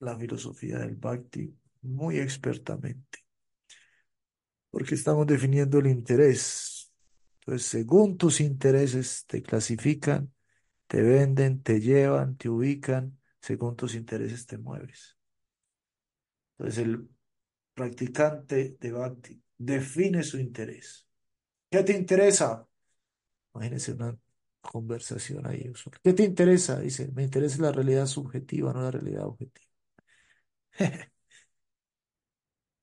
la 0.00 0.16
filosofía 0.16 0.78
del 0.78 0.96
Bhakti 0.96 1.54
muy 1.82 2.18
expertamente, 2.18 3.24
porque 4.70 4.94
estamos 4.94 5.26
definiendo 5.26 5.78
el 5.78 5.88
interés. 5.88 6.92
Entonces, 7.40 7.66
según 7.66 8.16
tus 8.16 8.40
intereses 8.40 9.24
te 9.26 9.42
clasifican, 9.42 10.32
te 10.86 11.02
venden, 11.02 11.62
te 11.62 11.80
llevan, 11.80 12.36
te 12.36 12.48
ubican, 12.48 13.18
según 13.40 13.76
tus 13.76 13.94
intereses 13.94 14.46
te 14.46 14.58
mueves. 14.58 15.16
Entonces, 16.58 16.84
el 16.84 17.08
practicante 17.74 18.76
de 18.80 18.92
Bhakti 18.92 19.42
define 19.56 20.22
su 20.22 20.38
interés. 20.38 21.06
¿Qué 21.70 21.82
te 21.82 21.92
interesa? 21.96 22.66
Imagínense 23.58 23.92
una 23.92 24.16
conversación 24.60 25.46
ahí. 25.46 25.72
¿Qué 26.02 26.12
te 26.12 26.24
interesa? 26.24 26.78
Dice, 26.78 27.10
me 27.12 27.24
interesa 27.24 27.60
la 27.62 27.72
realidad 27.72 28.06
subjetiva, 28.06 28.72
no 28.72 28.82
la 28.82 28.90
realidad 28.92 29.26
objetiva. 29.26 29.66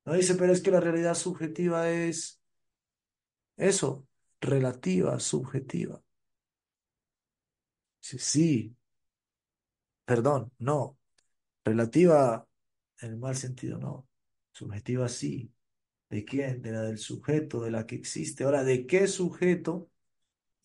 No 0.06 0.14
dice, 0.14 0.36
pero 0.36 0.54
es 0.54 0.62
que 0.62 0.70
la 0.70 0.80
realidad 0.80 1.16
subjetiva 1.16 1.90
es 1.90 2.40
eso, 3.58 4.08
relativa, 4.40 5.20
subjetiva. 5.20 6.00
Dice, 8.02 8.20
sí, 8.20 8.76
perdón, 10.06 10.52
no. 10.60 11.00
Relativa 11.64 12.48
en 13.02 13.10
el 13.10 13.18
mal 13.18 13.36
sentido, 13.36 13.80
no. 13.80 14.08
Subjetiva 14.52 15.10
sí. 15.10 15.52
¿De 16.10 16.24
quién? 16.24 16.62
De 16.62 16.72
la 16.72 16.82
del 16.84 17.00
sujeto, 17.00 17.62
de 17.62 17.72
la 17.72 17.88
que 17.88 17.96
existe. 17.96 18.44
Ahora, 18.44 18.64
¿de 18.64 18.86
qué 18.86 19.08
sujeto 19.08 19.90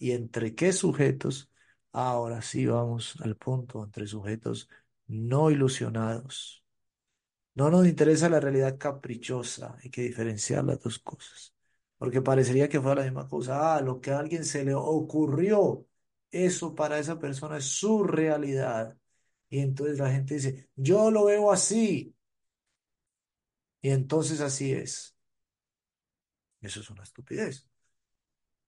y 0.00 0.12
entre 0.12 0.54
qué 0.56 0.72
sujetos? 0.72 1.50
Ahora 1.92 2.42
sí 2.42 2.66
vamos 2.66 3.16
al 3.22 3.36
punto, 3.36 3.84
entre 3.84 4.06
sujetos 4.08 4.68
no 5.06 5.50
ilusionados. 5.50 6.64
No 7.54 7.70
nos 7.70 7.86
interesa 7.86 8.28
la 8.28 8.40
realidad 8.40 8.78
caprichosa, 8.78 9.76
hay 9.82 9.90
que 9.90 10.02
diferenciar 10.02 10.64
las 10.64 10.80
dos 10.80 10.98
cosas, 11.00 11.54
porque 11.98 12.22
parecería 12.22 12.68
que 12.68 12.80
fuera 12.80 13.02
la 13.02 13.04
misma 13.04 13.28
cosa. 13.28 13.76
Ah, 13.76 13.80
lo 13.82 14.00
que 14.00 14.12
a 14.12 14.18
alguien 14.20 14.44
se 14.44 14.64
le 14.64 14.74
ocurrió, 14.74 15.86
eso 16.30 16.74
para 16.74 16.98
esa 16.98 17.18
persona 17.18 17.58
es 17.58 17.66
su 17.66 18.04
realidad. 18.04 18.96
Y 19.50 19.60
entonces 19.60 19.98
la 19.98 20.10
gente 20.12 20.34
dice, 20.36 20.70
yo 20.76 21.10
lo 21.10 21.26
veo 21.26 21.52
así. 21.52 22.14
Y 23.82 23.90
entonces 23.90 24.40
así 24.40 24.72
es. 24.72 25.14
Eso 26.60 26.80
es 26.80 26.90
una 26.90 27.02
estupidez. 27.02 27.68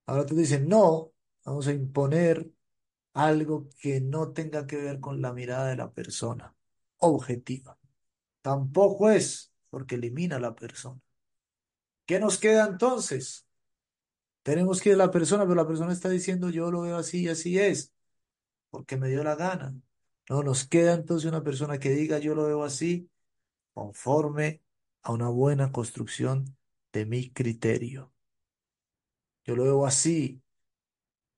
Ahora 0.07 0.27
tú 0.27 0.35
dices, 0.37 0.61
no, 0.63 1.13
vamos 1.45 1.67
a 1.67 1.73
imponer 1.73 2.51
algo 3.15 3.69
que 3.81 4.01
no 4.01 4.33
tenga 4.33 4.67
que 4.67 4.77
ver 4.77 5.01
con 5.01 5.21
la 5.21 5.33
mirada 5.33 5.69
de 5.69 5.77
la 5.77 5.93
persona, 5.93 6.55
objetiva. 6.99 7.79
Tampoco 8.41 9.11
es, 9.11 9.53
porque 9.71 9.97
elimina 9.97 10.37
a 10.37 10.41
la 10.41 10.55
persona. 10.55 11.01
¿Qué 12.07 12.19
nos 12.19 12.39
queda 12.39 12.67
entonces? 12.67 13.47
Tenemos 14.43 14.81
que 14.81 14.91
ir 14.91 14.95
a 14.97 14.99
la 14.99 15.11
persona, 15.11 15.45
pero 15.45 15.55
la 15.55 15.67
persona 15.67 15.93
está 15.93 16.09
diciendo, 16.09 16.51
yo 16.51 16.71
lo 16.71 16.83
veo 16.83 16.97
así 16.97 17.23
y 17.23 17.29
así 17.29 17.59
es, 17.59 17.93
porque 18.71 18.97
me 18.97 19.09
dio 19.09 19.23
la 19.23 19.37
gana. 19.37 19.75
No, 20.29 20.43
nos 20.43 20.67
queda 20.67 20.95
entonces 20.95 21.29
una 21.31 21.43
persona 21.45 21.79
que 21.79 21.91
diga, 21.91 22.19
yo 22.19 22.35
lo 22.35 22.45
veo 22.45 22.65
así, 22.65 23.09
conforme 23.75 24.63
a 25.03 25.13
una 25.13 25.29
buena 25.29 25.73
construcción 25.73 26.57
de 26.93 27.07
mi 27.07 27.31
criterio. 27.31 28.13
Yo 29.45 29.57
lo 29.57 29.65
veo 29.65 29.87
así 29.87 30.42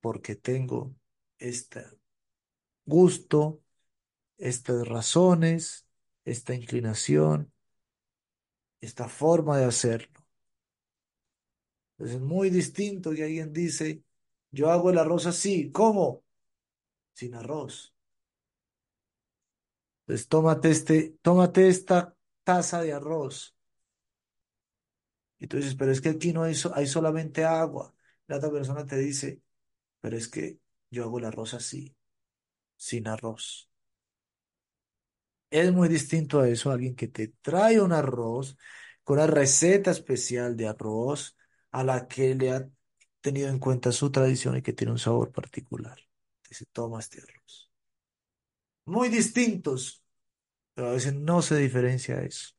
porque 0.05 0.37
tengo 0.37 0.95
este 1.39 1.83
gusto, 2.85 3.63
estas 4.37 4.87
razones, 4.87 5.87
esta 6.27 6.55
inclinación, 6.55 7.51
esta 8.83 9.09
forma 9.09 9.57
de 9.57 9.65
hacerlo. 9.65 10.27
Entonces 11.93 12.17
es 12.17 12.23
muy 12.23 12.51
distinto 12.51 13.13
que 13.13 13.25
alguien 13.25 13.55
dice, 13.55 14.05
yo 14.51 14.71
hago 14.71 14.91
el 14.91 14.99
arroz 14.99 15.25
así, 15.25 15.73
¿cómo? 15.73 16.23
Sin 17.15 17.35
arroz. 17.35 17.95
Entonces 20.03 20.29
tómate, 20.29 20.71
este, 20.71 21.17
tómate 21.23 21.69
esta 21.69 22.15
taza 22.43 22.83
de 22.83 22.93
arroz. 22.93 23.57
Y 25.39 25.47
tú 25.47 25.57
dices, 25.57 25.75
pero 25.77 25.93
es 25.93 26.03
que 26.03 26.11
aquí 26.11 26.35
no 26.35 26.43
hay, 26.43 26.55
hay 26.75 26.87
solamente 26.87 27.43
agua. 27.47 27.95
La 28.27 28.37
otra 28.37 28.51
persona 28.51 28.85
te 28.85 28.99
dice, 28.99 29.41
pero 30.05 30.19
es 30.19 30.29
que 30.29 30.59
yo 30.91 31.05
hago 31.05 31.19
el 31.19 31.25
arroz 31.25 31.55
así, 31.55 31.97
sin 32.77 33.09
arroz. 33.09 33.71
Es 35.49 35.73
muy 35.73 35.89
distinto 35.89 36.41
a 36.41 36.49
eso, 36.51 36.71
alguien 36.71 36.95
que 36.95 37.09
te 37.09 37.29
trae 37.41 37.81
un 37.81 37.91
arroz 37.91 38.55
con 39.03 39.17
una 39.17 39.27
receta 39.27 39.93
especial 39.93 40.59
de 40.59 40.69
arroz 40.69 41.39
a 41.71 41.85
la 41.85 42.07
que 42.07 42.35
le 42.35 42.53
ha 42.53 42.69
tenido 43.23 43.49
en 43.49 43.59
cuenta 43.59 43.93
su 43.93 44.11
tradición 44.11 44.59
y 44.59 44.63
que 44.63 44.75
tiene 44.75 44.93
un 44.93 44.99
sabor 44.99 45.33
particular. 45.33 45.99
Dice, 46.47 46.67
toma 46.71 47.01
este 47.01 47.23
arroz. 47.23 47.71
Muy 48.85 49.09
distintos, 49.09 50.05
pero 50.75 50.89
a 50.89 50.93
veces 50.93 51.15
no 51.15 51.41
se 51.41 51.57
diferencia 51.57 52.21
eso. 52.21 52.51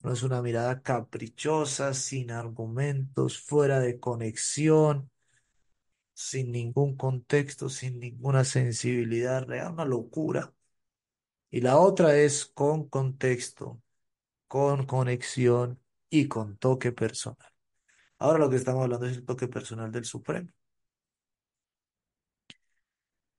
No 0.00 0.12
es 0.12 0.22
una 0.22 0.42
mirada 0.42 0.82
caprichosa, 0.82 1.94
sin 1.94 2.30
argumentos, 2.30 3.40
fuera 3.40 3.80
de 3.80 3.98
conexión, 3.98 5.10
sin 6.20 6.52
ningún 6.52 6.96
contexto, 6.96 7.68
sin 7.70 7.98
ninguna 7.98 8.44
sensibilidad 8.44 9.44
real, 9.46 9.72
una 9.72 9.84
locura. 9.86 10.54
Y 11.50 11.60
la 11.62 11.78
otra 11.78 12.16
es 12.16 12.46
con 12.46 12.88
contexto, 12.88 13.82
con 14.48 14.86
conexión 14.86 15.80
y 16.10 16.28
con 16.28 16.58
toque 16.58 16.92
personal. 16.92 17.52
Ahora 18.18 18.38
lo 18.38 18.50
que 18.50 18.56
estamos 18.56 18.84
hablando 18.84 19.06
es 19.06 19.16
el 19.18 19.24
toque 19.24 19.48
personal 19.48 19.90
del 19.92 20.04
Supremo. 20.04 20.50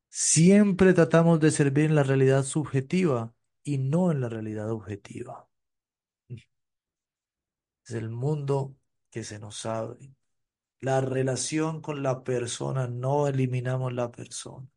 Siempre 0.09 0.93
tratamos 0.93 1.39
de 1.39 1.51
servir 1.51 1.85
en 1.85 1.95
la 1.95 2.03
realidad 2.03 2.43
subjetiva 2.43 3.33
y 3.63 3.77
no 3.77 4.11
en 4.11 4.21
la 4.21 4.29
realidad 4.29 4.71
objetiva. 4.71 5.47
Es 7.85 7.91
el 7.91 8.09
mundo 8.09 8.75
que 9.11 9.23
se 9.23 9.39
nos 9.39 9.65
abre. 9.67 10.15
La 10.81 11.01
relación 11.01 11.81
con 11.81 12.03
la 12.03 12.23
persona, 12.23 12.87
no 12.87 13.27
eliminamos 13.27 13.93
la 13.93 14.11
persona. 14.11 14.67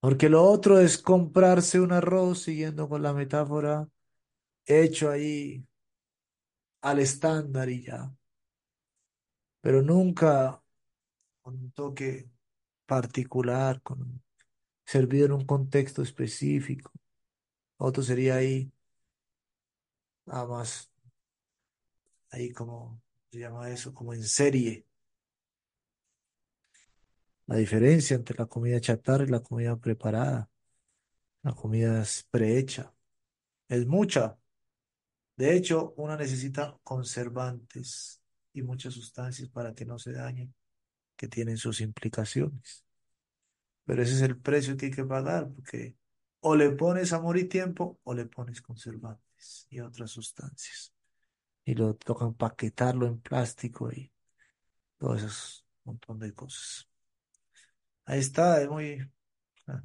Porque 0.00 0.28
lo 0.28 0.42
otro 0.44 0.78
es 0.78 0.98
comprarse 0.98 1.80
un 1.80 1.90
arroz, 1.92 2.42
siguiendo 2.42 2.88
con 2.88 3.02
la 3.02 3.12
metáfora, 3.12 3.88
hecho 4.66 5.10
ahí 5.10 5.64
al 6.82 7.00
estándar 7.00 7.68
y 7.68 7.82
ya. 7.82 8.14
Pero 9.60 9.82
nunca 9.82 10.62
con 11.42 11.54
un 11.56 11.72
toque 11.72 12.30
particular, 12.86 13.82
con 13.82 14.22
servido 14.86 15.26
en 15.26 15.32
un 15.32 15.46
contexto 15.46 16.02
específico. 16.02 16.92
Otro 17.78 18.02
sería 18.02 18.36
ahí, 18.36 18.72
nada 20.26 20.46
más, 20.46 20.90
ahí 22.34 22.50
como 22.52 23.00
se 23.30 23.38
llama 23.40 23.68
eso, 23.70 23.94
como 23.94 24.14
en 24.14 24.22
serie. 24.22 24.86
La 27.46 27.56
diferencia 27.56 28.16
entre 28.16 28.36
la 28.38 28.46
comida 28.46 28.80
chatarra 28.80 29.24
y 29.24 29.28
la 29.28 29.40
comida 29.40 29.76
preparada. 29.76 30.48
La 31.42 31.52
comida 31.54 32.02
prehecha. 32.30 32.92
Es 33.68 33.86
mucha. 33.86 34.38
De 35.36 35.54
hecho, 35.56 35.94
una 35.96 36.16
necesita 36.16 36.78
conservantes 36.82 38.20
y 38.52 38.62
muchas 38.62 38.94
sustancias 38.94 39.48
para 39.48 39.74
que 39.74 39.84
no 39.84 39.98
se 39.98 40.12
dañen, 40.12 40.54
que 41.16 41.28
tienen 41.28 41.56
sus 41.56 41.80
implicaciones. 41.80 42.84
Pero 43.84 44.02
ese 44.02 44.14
es 44.14 44.22
el 44.22 44.38
precio 44.38 44.76
que 44.76 44.86
hay 44.86 44.92
que 44.92 45.04
pagar, 45.04 45.50
porque 45.52 45.96
o 46.40 46.56
le 46.56 46.70
pones 46.70 47.12
amor 47.12 47.36
y 47.38 47.44
tiempo 47.44 47.98
o 48.04 48.14
le 48.14 48.26
pones 48.26 48.62
conservantes 48.62 49.66
y 49.70 49.80
otras 49.80 50.10
sustancias. 50.10 50.93
Y 51.64 51.74
lo 51.74 51.94
toca 51.94 52.24
empaquetarlo 52.26 53.06
en 53.06 53.20
plástico 53.20 53.90
y 53.92 54.12
todo 54.98 55.16
eso, 55.16 55.64
un 55.84 55.92
montón 55.92 56.18
de 56.18 56.34
cosas. 56.34 56.88
Ahí 58.06 58.20
está, 58.20 58.62
es 58.62 58.68
muy, 58.68 58.98
ah, 59.66 59.82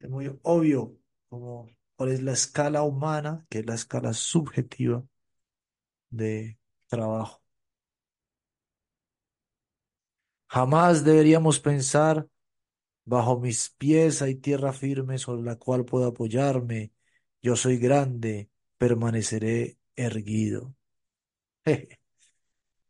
es 0.00 0.10
muy 0.10 0.38
obvio 0.42 0.96
como 1.28 1.68
cuál 1.96 2.10
es 2.10 2.22
la 2.22 2.32
escala 2.32 2.82
humana, 2.82 3.46
que 3.48 3.60
es 3.60 3.66
la 3.66 3.74
escala 3.74 4.12
subjetiva 4.12 5.04
de 6.10 6.58
trabajo. 6.88 7.42
Jamás 10.48 11.04
deberíamos 11.04 11.60
pensar, 11.60 12.28
bajo 13.04 13.40
mis 13.40 13.70
pies 13.70 14.22
hay 14.22 14.34
tierra 14.36 14.72
firme 14.72 15.18
sobre 15.18 15.42
la 15.42 15.56
cual 15.56 15.84
puedo 15.84 16.06
apoyarme. 16.06 16.92
Yo 17.42 17.56
soy 17.56 17.78
grande, 17.78 18.50
permaneceré 18.78 19.78
erguido. 19.96 20.74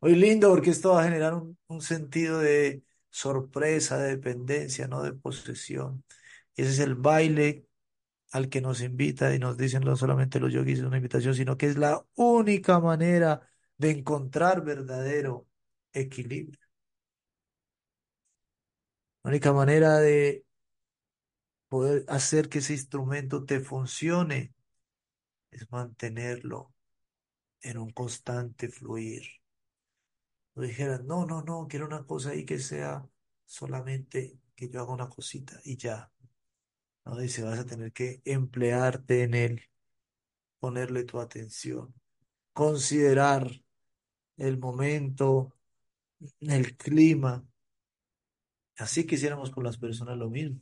Muy 0.00 0.14
lindo 0.16 0.50
porque 0.50 0.70
esto 0.70 0.92
va 0.94 1.02
a 1.02 1.04
generar 1.04 1.34
un, 1.34 1.80
sentido 1.80 2.40
de 2.40 2.82
sorpresa, 3.10 3.98
de 3.98 4.16
dependencia, 4.16 4.88
no 4.88 5.02
de 5.02 5.12
posesión. 5.12 6.04
Ese 6.56 6.70
es 6.70 6.78
el 6.80 6.94
baile 6.96 7.66
al 8.32 8.48
que 8.48 8.60
nos 8.60 8.82
invita 8.82 9.34
y 9.34 9.38
nos 9.38 9.56
dicen 9.58 9.82
no 9.84 9.96
solamente 9.96 10.40
los 10.40 10.52
yogis 10.52 10.80
es 10.80 10.84
una 10.84 10.96
invitación, 10.98 11.34
sino 11.34 11.56
que 11.58 11.66
es 11.66 11.78
la 11.78 12.04
única 12.16 12.80
manera 12.80 13.48
de 13.78 13.90
encontrar 13.90 14.64
verdadero 14.64 15.46
equilibrio. 15.92 16.58
La 19.24 19.30
única 19.30 19.52
manera 19.52 19.98
de 19.98 20.44
poder 21.68 22.04
hacer 22.08 22.48
que 22.48 22.58
ese 22.58 22.74
instrumento 22.74 23.44
te 23.44 23.60
funcione 23.60 24.54
es 25.50 25.70
mantenerlo 25.70 26.72
en 27.62 27.78
un 27.78 27.90
constante 27.90 28.68
fluir. 28.68 29.22
No 30.54 30.62
dijeran, 30.62 31.06
no, 31.06 31.24
no, 31.26 31.42
no, 31.42 31.66
quiero 31.68 31.86
una 31.86 32.04
cosa 32.04 32.30
ahí 32.30 32.44
que 32.44 32.58
sea 32.58 33.08
solamente 33.46 34.38
que 34.54 34.68
yo 34.68 34.82
haga 34.82 34.92
una 34.92 35.08
cosita 35.08 35.60
y 35.64 35.76
ya. 35.76 36.10
No 37.04 37.16
dice, 37.16 37.42
vas 37.42 37.58
a 37.58 37.66
tener 37.66 37.92
que 37.92 38.20
emplearte 38.24 39.22
en 39.24 39.34
él, 39.34 39.62
ponerle 40.60 41.04
tu 41.04 41.20
atención, 41.20 41.94
considerar 42.52 43.50
el 44.36 44.58
momento, 44.58 45.54
el 46.40 46.76
clima. 46.76 47.44
Así 48.76 49.06
quisiéramos 49.06 49.50
con 49.50 49.64
las 49.64 49.78
personas 49.78 50.16
lo 50.16 50.30
mismo. 50.30 50.60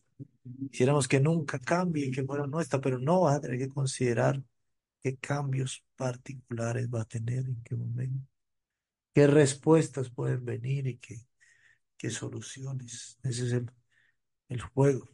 Quisiéramos 0.71 1.09
que 1.09 1.21
nunca 1.21 1.59
cambie, 1.59 2.11
que 2.11 2.25
fuera 2.25 2.47
nuestra, 2.47 2.81
pero 2.81 2.99
no 2.99 3.23
vas 3.23 3.37
a 3.37 3.41
tener 3.41 3.59
que 3.59 3.69
considerar 3.69 4.43
qué 5.03 5.17
cambios 5.19 5.85
particulares 5.97 6.89
va 6.89 7.03
a 7.03 7.05
tener, 7.05 7.47
en 7.47 7.63
qué 7.65 7.77
momento, 7.77 8.27
qué 9.15 9.27
respuestas 9.27 10.11
pueden 10.11 10.45
venir 10.45 10.87
y 10.89 10.99
qué, 10.99 11.17
qué 11.99 12.11
soluciones. 12.11 13.19
Ese 13.23 13.47
es 13.47 13.53
el, 13.55 13.71
el 14.51 14.63
juego. 14.63 15.09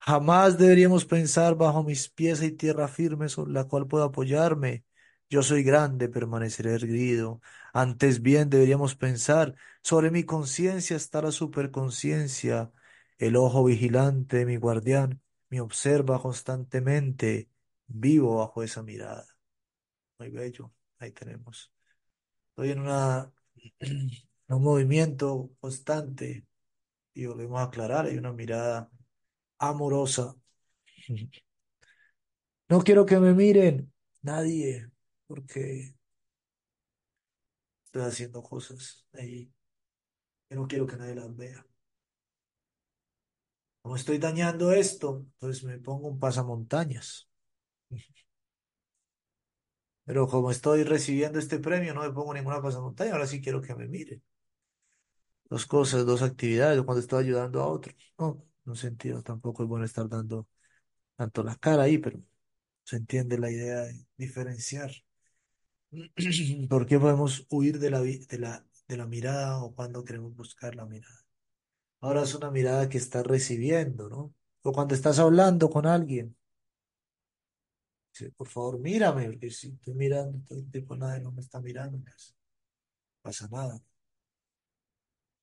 Jamás 0.00 0.58
deberíamos 0.58 1.04
pensar 1.04 1.54
bajo 1.56 1.82
mis 1.84 2.08
pies 2.08 2.40
hay 2.40 2.52
tierra 2.52 2.88
firme 2.88 3.28
sobre 3.28 3.52
la 3.52 3.64
cual 3.64 3.86
puedo 3.86 4.04
apoyarme. 4.04 4.84
Yo 5.28 5.42
soy 5.42 5.62
grande, 5.62 6.08
permaneceré 6.08 6.72
erguido. 6.74 7.40
Antes 7.74 8.22
bien 8.22 8.48
deberíamos 8.48 8.94
pensar 8.96 9.54
sobre 9.82 10.10
mi 10.10 10.24
conciencia 10.24 10.96
está 10.96 11.20
la 11.22 11.32
superconciencia, 11.32 12.72
el 13.18 13.36
ojo 13.36 13.64
vigilante, 13.64 14.46
mi 14.46 14.56
guardián, 14.56 15.20
me 15.50 15.60
observa 15.60 16.20
constantemente, 16.22 17.50
vivo 17.88 18.38
bajo 18.38 18.62
esa 18.62 18.82
mirada. 18.82 19.26
Muy 20.18 20.30
bello, 20.30 20.72
ahí 20.98 21.12
tenemos. 21.12 21.72
Estoy 22.50 22.72
en 22.72 22.80
una, 22.80 23.32
un 24.48 24.62
movimiento 24.62 25.50
constante 25.60 26.46
y 27.14 27.26
volvemos 27.26 27.60
a 27.60 27.64
aclarar, 27.64 28.06
hay 28.06 28.18
una 28.18 28.32
mirada 28.32 28.90
amorosa. 29.58 30.36
No 32.70 32.82
quiero 32.82 33.06
que 33.06 33.18
me 33.18 33.32
miren 33.34 33.92
nadie, 34.22 34.90
porque 35.26 35.94
estoy 37.84 38.02
haciendo 38.02 38.42
cosas 38.42 39.06
ahí 39.12 39.52
que 40.48 40.56
no 40.56 40.66
quiero 40.66 40.86
que 40.86 40.96
nadie 40.96 41.14
las 41.14 41.34
vea. 41.36 41.66
Como 43.82 43.96
estoy 43.96 44.18
dañando 44.18 44.72
esto, 44.72 45.26
pues 45.38 45.64
me 45.64 45.78
pongo 45.78 46.08
un 46.08 46.18
pasamontañas. 46.18 47.27
Pero 50.06 50.26
como 50.26 50.50
estoy 50.50 50.82
recibiendo 50.84 51.38
este 51.38 51.58
premio, 51.60 51.94
no 51.94 52.02
me 52.02 52.10
pongo 52.12 52.34
ninguna 52.34 52.60
pasamontaña, 52.62 53.12
ahora 53.12 53.26
sí 53.28 53.40
quiero 53.40 53.60
que 53.62 53.74
me 53.76 53.86
miren. 53.88 54.20
Dos 55.50 55.66
cosas, 55.66 56.04
dos 56.06 56.22
actividades, 56.22 56.82
cuando 56.82 57.00
estoy 57.00 57.24
ayudando 57.24 57.62
a 57.62 57.66
otros. 57.68 57.94
No, 58.18 58.44
no 58.64 58.74
sentido, 58.74 59.22
tampoco 59.22 59.62
es 59.62 59.68
bueno 59.68 59.84
estar 59.84 60.08
dando 60.08 60.46
tanto 61.16 61.42
la 61.44 61.56
cara 61.56 61.84
ahí, 61.84 61.98
pero 61.98 62.20
se 62.84 62.96
entiende 62.96 63.38
la 63.38 63.50
idea 63.50 63.80
de 63.82 64.06
diferenciar. 64.16 64.92
¿Por 66.68 66.86
qué 66.86 66.98
podemos 66.98 67.46
huir 67.50 67.78
de 67.78 67.90
la, 67.90 68.00
de 68.00 68.38
la, 68.38 68.66
de 68.88 68.96
la 68.96 69.06
mirada 69.06 69.58
o 69.62 69.74
cuando 69.74 70.04
queremos 70.04 70.34
buscar 70.36 70.74
la 70.76 70.86
mirada? 70.86 71.24
Ahora 72.02 72.24
es 72.24 72.34
una 72.36 72.52
mirada 72.52 72.90
que 72.90 72.98
estás 72.98 73.26
recibiendo, 73.26 74.10
¿no? 74.10 74.34
O 74.64 74.72
cuando 74.72 74.94
estás 74.96 75.20
hablando 75.20 75.70
con 75.70 75.86
alguien. 75.86 76.36
Dice, 78.18 78.32
por 78.32 78.48
favor, 78.48 78.78
mírame, 78.80 79.26
porque 79.26 79.50
si 79.50 79.68
estoy 79.68 79.94
mirando 79.94 80.38
todo 80.46 80.58
el 80.58 80.70
tiempo 80.70 80.96
nadie 80.96 81.20
no 81.20 81.30
me 81.32 81.40
está 81.40 81.60
mirando, 81.60 81.98
no 81.98 82.04
pasa 83.22 83.48
nada. 83.48 83.80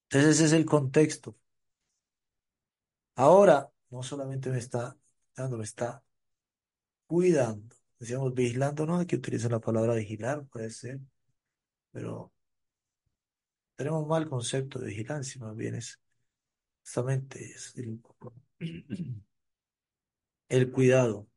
Entonces 0.10 0.36
ese 0.36 0.46
es 0.46 0.54
el 0.54 0.66
contexto. 0.66 1.38
Ahora, 3.16 3.72
no 3.90 4.04
solamente 4.04 4.50
me 4.50 4.58
está 4.58 4.98
dando, 5.36 5.58
me 5.58 5.64
está 5.64 6.04
cuidando. 7.08 7.76
Decíamos 8.00 8.34
vigilando, 8.34 8.86
no 8.86 9.00
hay 9.00 9.06
que 9.06 9.16
utilizar 9.16 9.52
la 9.52 9.60
palabra 9.60 9.96
vigilar, 9.96 10.46
puede 10.48 10.70
ser, 10.70 11.00
pero 11.92 12.32
tenemos 13.76 14.06
mal 14.08 14.30
concepto 14.30 14.80
de 14.80 14.88
vigilancia, 14.88 15.42
más 15.42 15.56
bien 15.56 15.76
es 15.76 16.00
justamente 16.82 17.44
es 17.44 17.74
el 20.50 20.62
cuidado. 20.72 21.28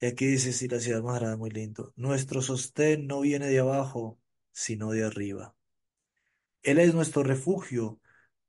aquí 0.06 0.26
dice, 0.26 0.52
sí, 0.52 0.68
la 0.68 0.80
ciudad 0.80 1.02
más 1.02 1.20
grande, 1.20 1.36
muy 1.36 1.50
lindo. 1.50 1.92
Nuestro 1.96 2.42
sostén 2.42 3.06
no 3.06 3.20
viene 3.20 3.46
de 3.48 3.60
abajo, 3.60 4.18
sino 4.52 4.90
de 4.90 5.04
arriba. 5.04 5.54
Él 6.62 6.78
es 6.78 6.94
nuestro 6.94 7.22
refugio, 7.22 8.00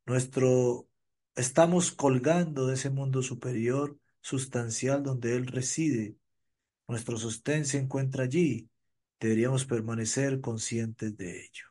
nuestro... 0.05 0.87
Estamos 1.35 1.91
colgando 1.91 2.67
de 2.67 2.73
ese 2.73 2.89
mundo 2.89 3.21
superior, 3.23 3.97
sustancial, 4.21 5.03
donde 5.03 5.35
Él 5.35 5.47
reside. 5.47 6.17
Nuestro 6.87 7.17
sostén 7.17 7.65
se 7.65 7.77
encuentra 7.77 8.25
allí. 8.25 8.69
Deberíamos 9.19 9.65
permanecer 9.65 10.41
conscientes 10.41 11.15
de 11.17 11.45
ello. 11.45 11.65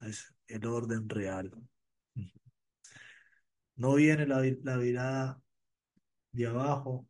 Es 0.00 0.34
el 0.48 0.66
orden 0.66 1.08
real. 1.08 1.52
No 3.84 3.94
viene 3.96 4.26
la, 4.28 4.40
la 4.62 4.76
mirada 4.76 5.42
de 6.32 6.46
abajo, 6.48 7.06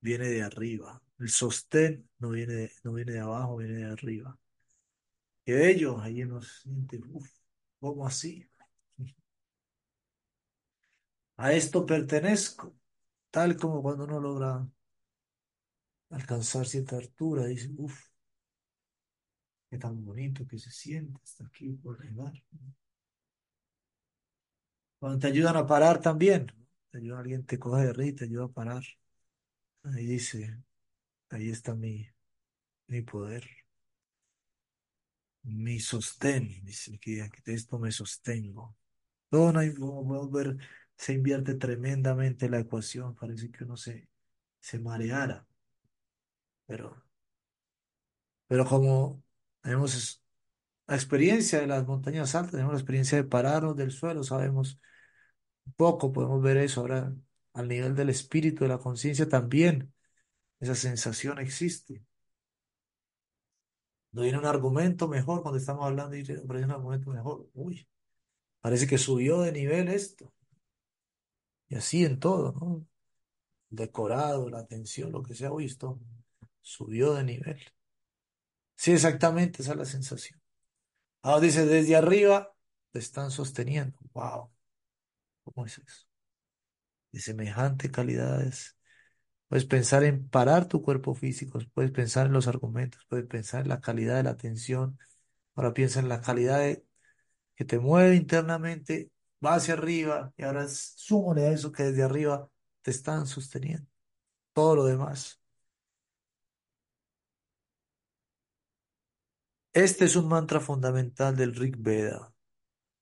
viene 0.00 0.26
de 0.28 0.42
arriba. 0.42 1.00
El 1.20 1.28
sostén 1.30 2.08
no 2.18 2.30
viene 2.30 2.54
de, 2.54 2.72
no 2.84 2.92
viene 2.94 3.12
de 3.12 3.20
abajo, 3.20 3.56
viene 3.56 3.74
de 3.74 3.84
arriba. 3.84 4.36
Qué 5.44 5.52
bello, 5.54 5.98
ahí 6.00 6.24
nos 6.24 6.60
siente, 6.60 7.00
uff, 7.08 7.28
¿cómo 7.80 8.06
así? 8.06 8.48
A 11.44 11.52
esto 11.54 11.86
pertenezco, 11.86 12.76
tal 13.30 13.56
como 13.56 13.82
cuando 13.82 14.04
uno 14.04 14.20
logra 14.20 14.68
alcanzar 16.10 16.66
cierta 16.66 16.96
altura, 16.98 17.46
dice, 17.46 17.70
uff, 17.78 17.98
qué 19.70 19.78
tan 19.78 20.04
bonito 20.04 20.46
que 20.46 20.58
se 20.58 20.70
siente 20.70 21.18
hasta 21.22 21.44
aquí 21.46 21.70
por 21.72 21.98
llegar. 22.02 22.32
Cuando 25.00 25.18
te 25.18 25.26
ayudan 25.28 25.56
a 25.56 25.66
parar 25.66 26.00
también, 26.00 26.52
te 26.90 26.98
ayuda 26.98 27.18
alguien, 27.20 27.44
te 27.46 27.58
coge 27.58 27.84
de 27.86 27.92
río, 27.92 28.14
te 28.14 28.24
ayuda 28.26 28.44
a 28.46 28.48
parar. 28.48 28.82
Ahí 29.82 30.06
dice, 30.06 30.56
ahí 31.30 31.50
está 31.50 31.74
mi, 31.74 32.08
mi 32.88 33.02
poder, 33.02 33.44
mi 35.42 35.80
sostén, 35.80 36.64
dice 36.64 36.98
que 36.98 37.28
de 37.44 37.54
esto 37.54 37.78
me 37.78 37.90
sostengo. 37.92 38.76
Todo 39.30 39.52
no 39.52 39.60
hay 39.60 39.74
como 39.74 40.30
ver, 40.30 40.58
se 40.96 41.14
invierte 41.14 41.54
tremendamente 41.56 42.48
la 42.50 42.60
ecuación, 42.60 43.14
parece 43.16 43.50
que 43.50 43.64
uno 43.64 43.76
se, 43.76 44.08
se 44.60 44.78
mareara. 44.80 45.46
Pero, 46.66 46.88
pero 48.46 48.64
como 48.64 49.22
hemos 49.64 50.22
la 50.88 50.96
experiencia 50.96 51.60
de 51.60 51.66
las 51.68 51.86
montañas 51.86 52.34
altas, 52.34 52.52
tenemos 52.52 52.72
la 52.72 52.78
experiencia 52.80 53.18
de 53.18 53.24
pararnos 53.24 53.76
del 53.76 53.92
suelo, 53.92 54.24
sabemos 54.24 54.80
poco, 55.76 56.12
podemos 56.12 56.42
ver 56.42 56.58
eso 56.58 56.80
ahora 56.82 57.14
al 57.54 57.68
nivel 57.68 57.94
del 57.94 58.10
espíritu, 58.10 58.64
de 58.64 58.68
la 58.70 58.78
conciencia 58.78 59.28
también, 59.28 59.92
esa 60.60 60.74
sensación 60.74 61.38
existe. 61.40 62.02
No 64.12 64.22
viene 64.22 64.38
un 64.38 64.46
argumento 64.46 65.08
mejor 65.08 65.42
cuando 65.42 65.58
estamos 65.58 65.84
hablando 65.86 66.16
y 66.16 66.20
aparece 66.22 66.64
un 66.66 66.72
argumento 66.72 67.10
mejor. 67.10 67.48
Uy, 67.54 67.88
parece 68.60 68.86
que 68.86 68.98
subió 68.98 69.40
de 69.42 69.52
nivel 69.52 69.88
esto. 69.88 70.32
Y 71.68 71.76
así 71.76 72.04
en 72.04 72.18
todo, 72.20 72.52
¿no? 72.52 72.86
Decorado, 73.70 74.50
la 74.50 74.60
atención, 74.60 75.12
lo 75.12 75.22
que 75.22 75.34
sea, 75.34 75.52
uy, 75.52 75.66
esto 75.66 76.00
subió 76.62 77.14
de 77.14 77.24
nivel. 77.24 77.60
Sí, 78.76 78.92
exactamente, 78.92 79.60
esa 79.62 79.72
es 79.72 79.78
la 79.78 79.84
sensación. 79.84 80.40
Ahora 81.22 81.40
dice, 81.42 81.66
desde 81.66 81.96
arriba 81.96 82.54
te 82.92 82.98
están 82.98 83.30
sosteniendo. 83.30 83.98
Wow, 84.14 84.50
¿cómo 85.44 85.66
es 85.66 85.78
eso? 85.78 86.06
De 87.12 87.20
semejante 87.20 87.90
calidades. 87.90 88.76
Puedes 89.48 89.66
pensar 89.66 90.04
en 90.04 90.28
parar 90.28 90.68
tu 90.68 90.82
cuerpo 90.82 91.14
físico, 91.14 91.60
puedes 91.74 91.92
pensar 91.92 92.26
en 92.26 92.32
los 92.34 92.48
argumentos, 92.48 93.06
puedes 93.08 93.26
pensar 93.26 93.62
en 93.62 93.68
la 93.70 93.80
calidad 93.80 94.16
de 94.16 94.24
la 94.24 94.30
atención. 94.32 94.98
Ahora 95.54 95.74
piensa 95.74 96.00
en 96.00 96.08
la 96.08 96.20
calidad 96.22 96.60
que 97.56 97.64
te 97.64 97.78
mueve 97.78 98.16
internamente, 98.16 99.10
va 99.44 99.54
hacia 99.56 99.74
arriba 99.74 100.32
y 100.36 100.44
ahora 100.44 100.68
súmale 100.68 101.46
a 101.48 101.52
eso 101.52 101.72
que 101.72 101.84
desde 101.84 102.02
arriba 102.04 102.50
te 102.82 102.90
están 102.92 103.26
sosteniendo. 103.26 103.88
Todo 104.54 104.76
lo 104.76 104.84
demás. 104.86 105.40
Este 109.78 110.06
es 110.06 110.16
un 110.16 110.26
mantra 110.26 110.58
fundamental 110.58 111.36
del 111.36 111.54
Rig 111.54 111.76
Veda. 111.78 112.34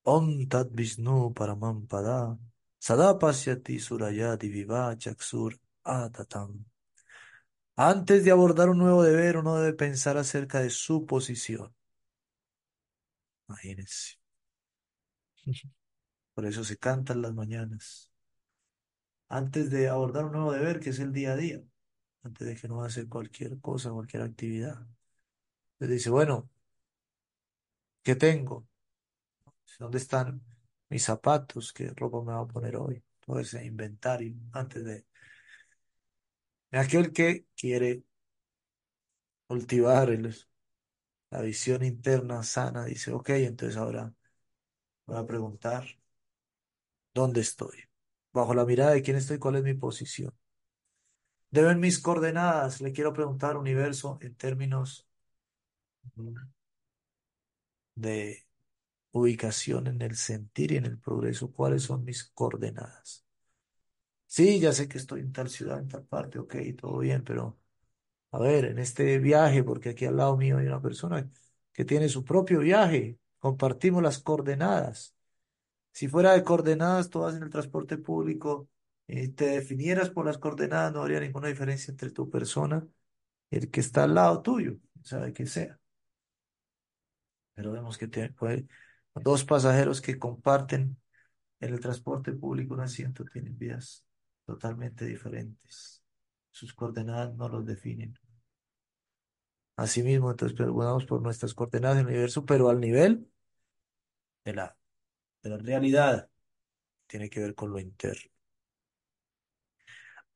Om 0.02 0.46
Tat 0.46 0.68
Vishnu 0.70 1.32
Paramampada 1.32 2.38
Sadapasyati 2.78 3.78
Surayati 3.78 4.50
Viva 4.50 4.94
Chaksur 4.98 5.58
Atatam. 5.84 6.66
Antes 7.76 8.24
de 8.24 8.30
abordar 8.30 8.68
un 8.68 8.76
nuevo 8.76 9.02
deber, 9.02 9.38
uno 9.38 9.56
debe 9.56 9.72
pensar 9.72 10.18
acerca 10.18 10.60
de 10.60 10.68
su 10.68 11.06
posición. 11.06 11.74
Imagínense. 13.48 14.18
Por 16.34 16.44
eso 16.44 16.62
se 16.62 16.76
cantan 16.76 17.22
las 17.22 17.32
mañanas. 17.32 18.12
Antes 19.30 19.70
de 19.70 19.88
abordar 19.88 20.26
un 20.26 20.32
nuevo 20.32 20.52
deber, 20.52 20.80
que 20.80 20.90
es 20.90 20.98
el 20.98 21.14
día 21.14 21.32
a 21.32 21.36
día. 21.36 21.62
Antes 22.22 22.46
de 22.46 22.54
que 22.54 22.66
uno 22.66 22.84
hacer 22.84 23.08
cualquier 23.08 23.58
cosa, 23.60 23.92
cualquier 23.92 24.24
actividad. 24.24 24.86
Le 25.78 25.86
dice, 25.86 26.10
bueno, 26.10 26.50
¿qué 28.06 28.14
tengo? 28.14 28.68
¿Dónde 29.80 29.98
están 29.98 30.40
mis 30.88 31.02
zapatos? 31.04 31.72
¿Qué 31.72 31.92
ropa 31.96 32.18
me 32.22 32.32
voy 32.34 32.44
a 32.44 32.46
poner 32.46 32.76
hoy? 32.76 33.02
Todo 33.20 33.40
ese 33.40 33.64
inventario 33.64 34.32
antes 34.52 34.84
de... 34.84 35.06
Aquel 36.70 37.12
que 37.12 37.46
quiere 37.56 38.04
cultivar 39.48 40.08
la 41.30 41.40
visión 41.42 41.84
interna 41.84 42.42
sana, 42.42 42.84
dice, 42.84 43.12
ok, 43.12 43.30
entonces 43.30 43.76
ahora 43.76 44.12
voy 45.06 45.18
a 45.18 45.26
preguntar, 45.26 45.84
¿dónde 47.14 47.40
estoy? 47.40 47.76
Bajo 48.32 48.54
la 48.54 48.64
mirada 48.64 48.92
de 48.92 49.02
quién 49.02 49.16
estoy, 49.16 49.38
¿cuál 49.38 49.56
es 49.56 49.64
mi 49.64 49.74
posición? 49.74 50.32
Deben 51.50 51.80
mis 51.80 51.98
coordenadas, 51.98 52.80
le 52.80 52.92
quiero 52.92 53.12
preguntar 53.12 53.56
universo 53.56 54.18
en 54.20 54.36
términos 54.36 55.08
de 57.96 58.46
ubicación 59.12 59.88
en 59.88 60.02
el 60.02 60.16
sentir 60.16 60.72
y 60.72 60.76
en 60.78 60.86
el 60.86 60.98
progreso, 61.00 61.52
¿cuáles 61.52 61.84
son 61.84 62.04
mis 62.04 62.24
coordenadas? 62.24 63.26
Sí, 64.26 64.60
ya 64.60 64.72
sé 64.72 64.88
que 64.88 64.98
estoy 64.98 65.20
en 65.20 65.32
tal 65.32 65.48
ciudad, 65.48 65.78
en 65.78 65.88
tal 65.88 66.04
parte, 66.04 66.38
ok, 66.38 66.56
todo 66.78 66.98
bien, 66.98 67.22
pero 67.24 67.58
a 68.32 68.40
ver, 68.40 68.66
en 68.66 68.78
este 68.78 69.18
viaje, 69.18 69.64
porque 69.64 69.90
aquí 69.90 70.06
al 70.06 70.16
lado 70.16 70.36
mío 70.36 70.58
hay 70.58 70.66
una 70.66 70.82
persona 70.82 71.30
que 71.72 71.84
tiene 71.84 72.08
su 72.08 72.24
propio 72.24 72.60
viaje, 72.60 73.18
compartimos 73.38 74.02
las 74.02 74.18
coordenadas. 74.20 75.14
Si 75.92 76.08
fuera 76.08 76.32
de 76.34 76.44
coordenadas, 76.44 77.10
tú 77.10 77.20
vas 77.20 77.36
en 77.36 77.44
el 77.44 77.50
transporte 77.50 77.98
público 77.98 78.68
y 79.06 79.28
te 79.30 79.46
definieras 79.48 80.10
por 80.10 80.26
las 80.26 80.38
coordenadas, 80.38 80.92
no 80.92 81.02
habría 81.02 81.20
ninguna 81.20 81.48
diferencia 81.48 81.92
entre 81.92 82.10
tu 82.10 82.30
persona 82.30 82.86
y 83.50 83.58
el 83.58 83.70
que 83.70 83.80
está 83.80 84.04
al 84.04 84.14
lado 84.14 84.42
tuyo, 84.42 84.78
sabe 85.04 85.32
que 85.32 85.46
sea. 85.46 85.78
Pero 87.56 87.72
vemos 87.72 87.98
que 87.98 88.06
tiene, 88.06 88.32
dos 89.14 89.44
pasajeros 89.44 90.00
que 90.00 90.18
comparten 90.18 90.96
en 91.58 91.74
el 91.74 91.80
transporte 91.80 92.32
público 92.32 92.74
un 92.74 92.80
asiento 92.80 93.24
tienen 93.24 93.58
vidas 93.58 94.04
totalmente 94.44 95.06
diferentes. 95.06 96.02
Sus 96.50 96.74
coordenadas 96.74 97.34
no 97.34 97.48
los 97.48 97.64
definen. 97.64 98.14
Asimismo, 99.76 100.30
entonces 100.30 100.56
preguntamos 100.56 101.06
por 101.06 101.22
nuestras 101.22 101.54
coordenadas 101.54 101.96
del 101.96 102.06
universo, 102.06 102.44
pero 102.44 102.68
al 102.68 102.78
nivel 102.78 103.26
de 104.44 104.54
la, 104.54 104.76
de 105.42 105.50
la 105.50 105.58
realidad, 105.58 106.30
tiene 107.06 107.30
que 107.30 107.40
ver 107.40 107.54
con 107.54 107.70
lo 107.72 107.80
interno. 107.80 108.30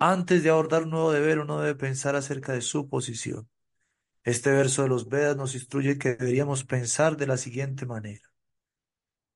Antes 0.00 0.42
de 0.42 0.50
abordar 0.50 0.82
un 0.84 0.90
nuevo 0.90 1.12
deber, 1.12 1.38
uno 1.38 1.60
debe 1.60 1.74
pensar 1.76 2.16
acerca 2.16 2.52
de 2.52 2.60
su 2.62 2.88
posición. 2.88 3.48
Este 4.24 4.50
verso 4.50 4.82
de 4.82 4.88
los 4.88 5.08
Vedas 5.08 5.36
nos 5.36 5.54
instruye 5.54 5.98
que 5.98 6.14
deberíamos 6.14 6.64
pensar 6.64 7.16
de 7.16 7.26
la 7.26 7.38
siguiente 7.38 7.86
manera. 7.86 8.30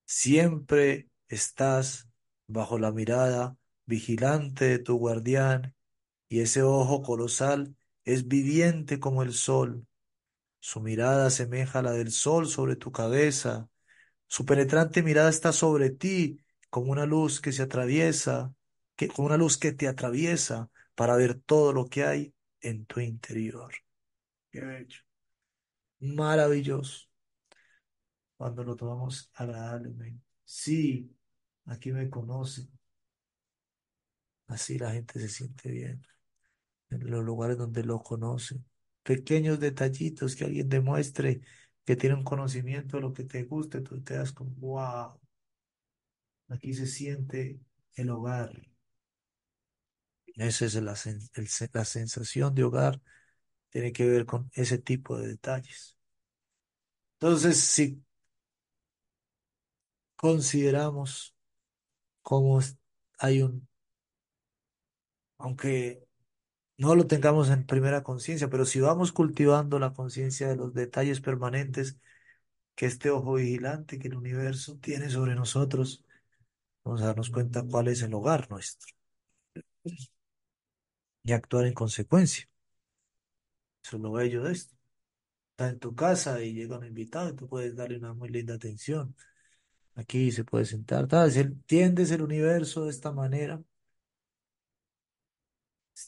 Siempre 0.05 1.09
estás 1.29 2.09
bajo 2.47 2.79
la 2.79 2.93
mirada 2.93 3.57
vigilante 3.87 4.67
de 4.67 4.79
tu 4.79 4.97
guardián 4.97 5.75
y 6.29 6.41
ese 6.41 6.63
ojo 6.63 7.03
colosal 7.03 7.77
es 8.05 8.29
viviente 8.29 9.01
como 9.01 9.23
el 9.23 9.33
sol. 9.33 9.87
Su 10.61 10.81
mirada 10.81 11.27
asemeja 11.27 11.79
a 11.81 11.83
la 11.83 11.93
del 11.93 12.11
sol 12.11 12.49
sobre 12.49 12.77
tu 12.77 12.93
cabeza. 12.93 13.69
Su 14.27 14.45
penetrante 14.45 15.03
mirada 15.03 15.31
está 15.31 15.53
sobre 15.53 15.91
ti 15.91 16.41
como 16.71 16.93
una 16.93 17.07
luz 17.07 17.41
que 17.41 17.53
se 17.53 17.63
atraviesa, 17.63 18.55
que, 18.97 19.09
como 19.09 19.27
una 19.29 19.37
luz 19.39 19.59
que 19.59 19.73
te 19.73 19.89
atraviesa 19.89 20.71
para 20.95 21.17
ver 21.17 21.35
todo 21.35 21.73
lo 21.73 21.87
que 21.87 22.05
hay 22.05 22.35
en 22.61 22.87
tu 22.87 23.01
interior. 23.01 23.84
Qué 24.55 24.61
bello. 24.61 25.01
Maravilloso. 25.99 27.09
Cuando 28.37 28.63
lo 28.63 28.77
tomamos 28.77 29.29
agradablemente. 29.35 30.25
Sí, 30.45 31.13
aquí 31.65 31.91
me 31.91 32.09
conocen. 32.09 32.71
Así 34.47 34.79
la 34.79 34.93
gente 34.93 35.19
se 35.19 35.29
siente 35.29 35.71
bien. 35.73 36.07
En 36.91 37.11
los 37.11 37.25
lugares 37.25 37.59
donde 37.59 37.83
lo 37.83 38.01
conocen. 38.01 38.65
Pequeños 39.03 39.59
detallitos 39.59 40.37
que 40.37 40.45
alguien 40.45 40.69
demuestre 40.69 41.41
que 41.85 41.97
tiene 41.97 42.15
un 42.15 42.25
conocimiento 42.25 42.99
de 42.99 43.03
lo 43.03 43.13
que 43.13 43.25
te 43.25 43.43
guste, 43.43 43.81
tú 43.81 44.03
te 44.03 44.15
das 44.15 44.31
como, 44.31 44.53
wow. 44.61 45.21
Aquí 46.49 46.75
se 46.75 46.87
siente 46.87 47.59
el 47.97 48.11
hogar. 48.11 48.53
Esa 50.37 50.67
es 50.67 50.75
la, 50.77 50.95
la 51.73 51.85
sensación 51.85 52.55
de 52.55 52.63
hogar. 52.63 53.01
Tiene 53.75 53.93
que 53.93 54.07
ver 54.09 54.25
con 54.27 54.51
ese 54.55 54.79
tipo 54.79 55.19
de 55.19 55.29
detalles. 55.29 55.99
Entonces, 57.19 57.59
si 57.61 58.05
consideramos 60.17 61.35
cómo 62.23 62.61
hay 63.19 63.43
un, 63.43 63.69
aunque 65.39 66.07
no 66.79 66.95
lo 66.97 67.07
tengamos 67.09 67.51
en 67.51 67.67
primera 67.67 68.03
conciencia, 68.03 68.51
pero 68.51 68.67
si 68.67 68.81
vamos 68.81 69.13
cultivando 69.13 69.79
la 69.79 69.95
conciencia 69.95 70.49
de 70.49 70.57
los 70.57 70.75
detalles 70.75 71.21
permanentes 71.23 71.99
que 72.77 72.87
este 72.87 73.11
ojo 73.11 73.35
vigilante 73.35 73.99
que 73.99 74.09
el 74.09 74.17
universo 74.17 74.79
tiene 74.79 75.11
sobre 75.11 75.35
nosotros, 75.35 76.05
vamos 76.85 77.03
a 77.03 77.09
darnos 77.09 77.31
cuenta 77.31 77.65
cuál 77.65 77.89
es 77.89 78.03
el 78.03 78.15
hogar 78.15 78.51
nuestro 78.51 78.95
y 81.23 81.33
actuar 81.33 81.67
en 81.67 81.75
consecuencia. 81.75 82.49
Eso 83.85 83.97
es 83.97 84.03
lo 84.03 84.13
bello 84.13 84.45
de 84.45 84.53
esto. 84.53 84.75
Está 85.53 85.69
en 85.71 85.79
tu 85.79 85.95
casa 85.95 86.43
y 86.43 86.55
llega 86.55 86.79
un 86.79 86.87
invitado 86.87 87.31
y 87.31 87.37
tú 87.37 87.49
puedes 87.49 87.77
darle 87.77 87.99
una 87.99 88.15
muy 88.15 88.29
linda 88.31 88.55
atención. 88.55 89.15
Aquí 89.97 90.33
se 90.33 90.45
puede 90.45 90.65
sentar, 90.65 91.09
entiendes 91.37 92.11
el 92.11 92.23
universo 92.23 92.85
de 92.85 92.91
esta 92.91 93.13
manera, 93.13 93.63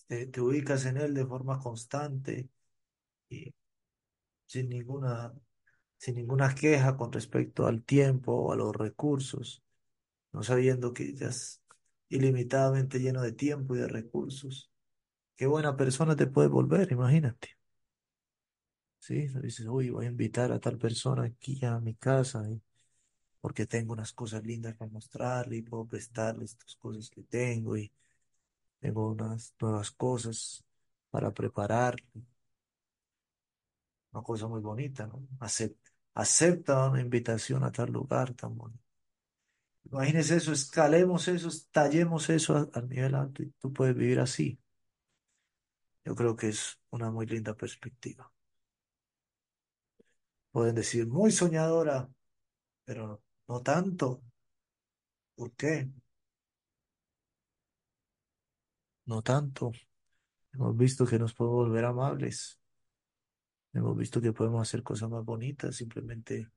te, 0.09 0.27
te 0.27 0.41
ubicas 0.41 0.85
en 0.87 0.97
él 0.99 1.15
de 1.15 1.27
forma 1.27 1.61
constante 1.61 2.49
y 3.31 3.55
sin 4.47 4.69
ninguna, 4.71 5.35
sin 5.99 6.17
ninguna 6.17 6.55
queja 6.55 6.97
con 6.97 7.12
respecto 7.12 7.67
al 7.67 7.85
tiempo 7.85 8.33
o 8.35 8.53
a 8.53 8.57
los 8.57 8.75
recursos, 8.77 9.62
no 10.33 10.43
sabiendo 10.43 10.93
que 10.95 11.15
ya 11.15 11.29
es 11.29 11.62
ilimitadamente 12.09 13.01
lleno 13.01 13.23
de 13.23 13.33
tiempo 13.33 13.77
y 13.77 13.81
de 13.81 13.89
recursos. 13.89 14.71
Qué 15.37 15.47
buena 15.47 15.77
persona 15.77 16.17
te 16.17 16.27
puede 16.29 16.49
volver, 16.49 16.93
imagínate. 16.93 17.56
¿Sí? 19.07 19.29
Dices, 19.42 19.66
uy, 19.69 19.90
voy 19.90 20.07
a 20.07 20.09
invitar 20.09 20.53
a 20.53 20.59
tal 20.61 20.79
persona 20.79 21.25
aquí 21.25 21.64
a 21.64 21.79
mi 21.81 21.95
casa 21.95 22.45
porque 23.40 23.66
tengo 23.66 23.92
unas 23.92 24.12
cosas 24.12 24.45
lindas 24.45 24.75
para 24.77 24.90
mostrarle 24.90 25.57
y 25.59 25.62
puedo 25.62 25.87
prestarle 25.87 26.45
estas 26.45 26.77
cosas 26.77 27.11
que 27.11 27.23
tengo 27.23 27.77
y 27.77 27.92
tengo 28.81 29.09
unas 29.11 29.55
nuevas 29.61 29.90
cosas 29.92 30.64
para 31.11 31.33
preparar, 31.33 31.97
una 34.12 34.23
cosa 34.23 34.49
muy 34.49 34.61
bonita, 34.61 35.07
¿no? 35.07 35.27
Acepta, 35.40 35.90
acepta 36.14 36.88
una 36.90 37.01
invitación 37.01 37.62
a 37.64 37.71
tal 37.73 37.92
lugar 37.92 38.35
tan 38.35 38.57
bonito. 38.57 38.83
Imagínese 39.90 40.37
eso, 40.37 40.53
escalemos 40.53 41.29
eso, 41.29 41.49
tallemos 41.71 42.29
eso 42.31 42.69
al 42.73 42.88
nivel 42.88 43.14
alto 43.14 43.42
y 43.42 43.51
tú 43.61 43.73
puedes 43.73 43.97
vivir 43.97 44.21
así. 44.21 44.59
Yo 46.07 46.14
creo 46.14 46.35
que 46.37 46.49
es 46.49 46.81
una 46.90 47.11
muy 47.11 47.27
linda 47.27 47.55
perspectiva. 47.55 48.33
Pueden 50.57 50.75
decir, 50.75 51.07
muy 51.07 51.33
soñadora, 51.33 52.09
pero 52.87 53.23
no 53.47 53.61
tanto. 53.61 54.23
¿Por 55.35 55.53
qué? 55.53 55.90
No 59.05 59.21
tanto. 59.21 59.71
Hemos 60.55 60.75
visto 60.75 61.05
que 61.05 61.19
nos 61.19 61.35
podemos 61.35 61.66
volver 61.66 61.85
amables. 61.85 62.59
Hemos 63.75 63.99
visto 63.99 64.19
que 64.23 64.33
podemos 64.33 64.62
hacer 64.62 64.83
cosas 64.83 65.11
más 65.11 65.27
bonitas. 65.27 65.77
Simplemente 65.77 66.49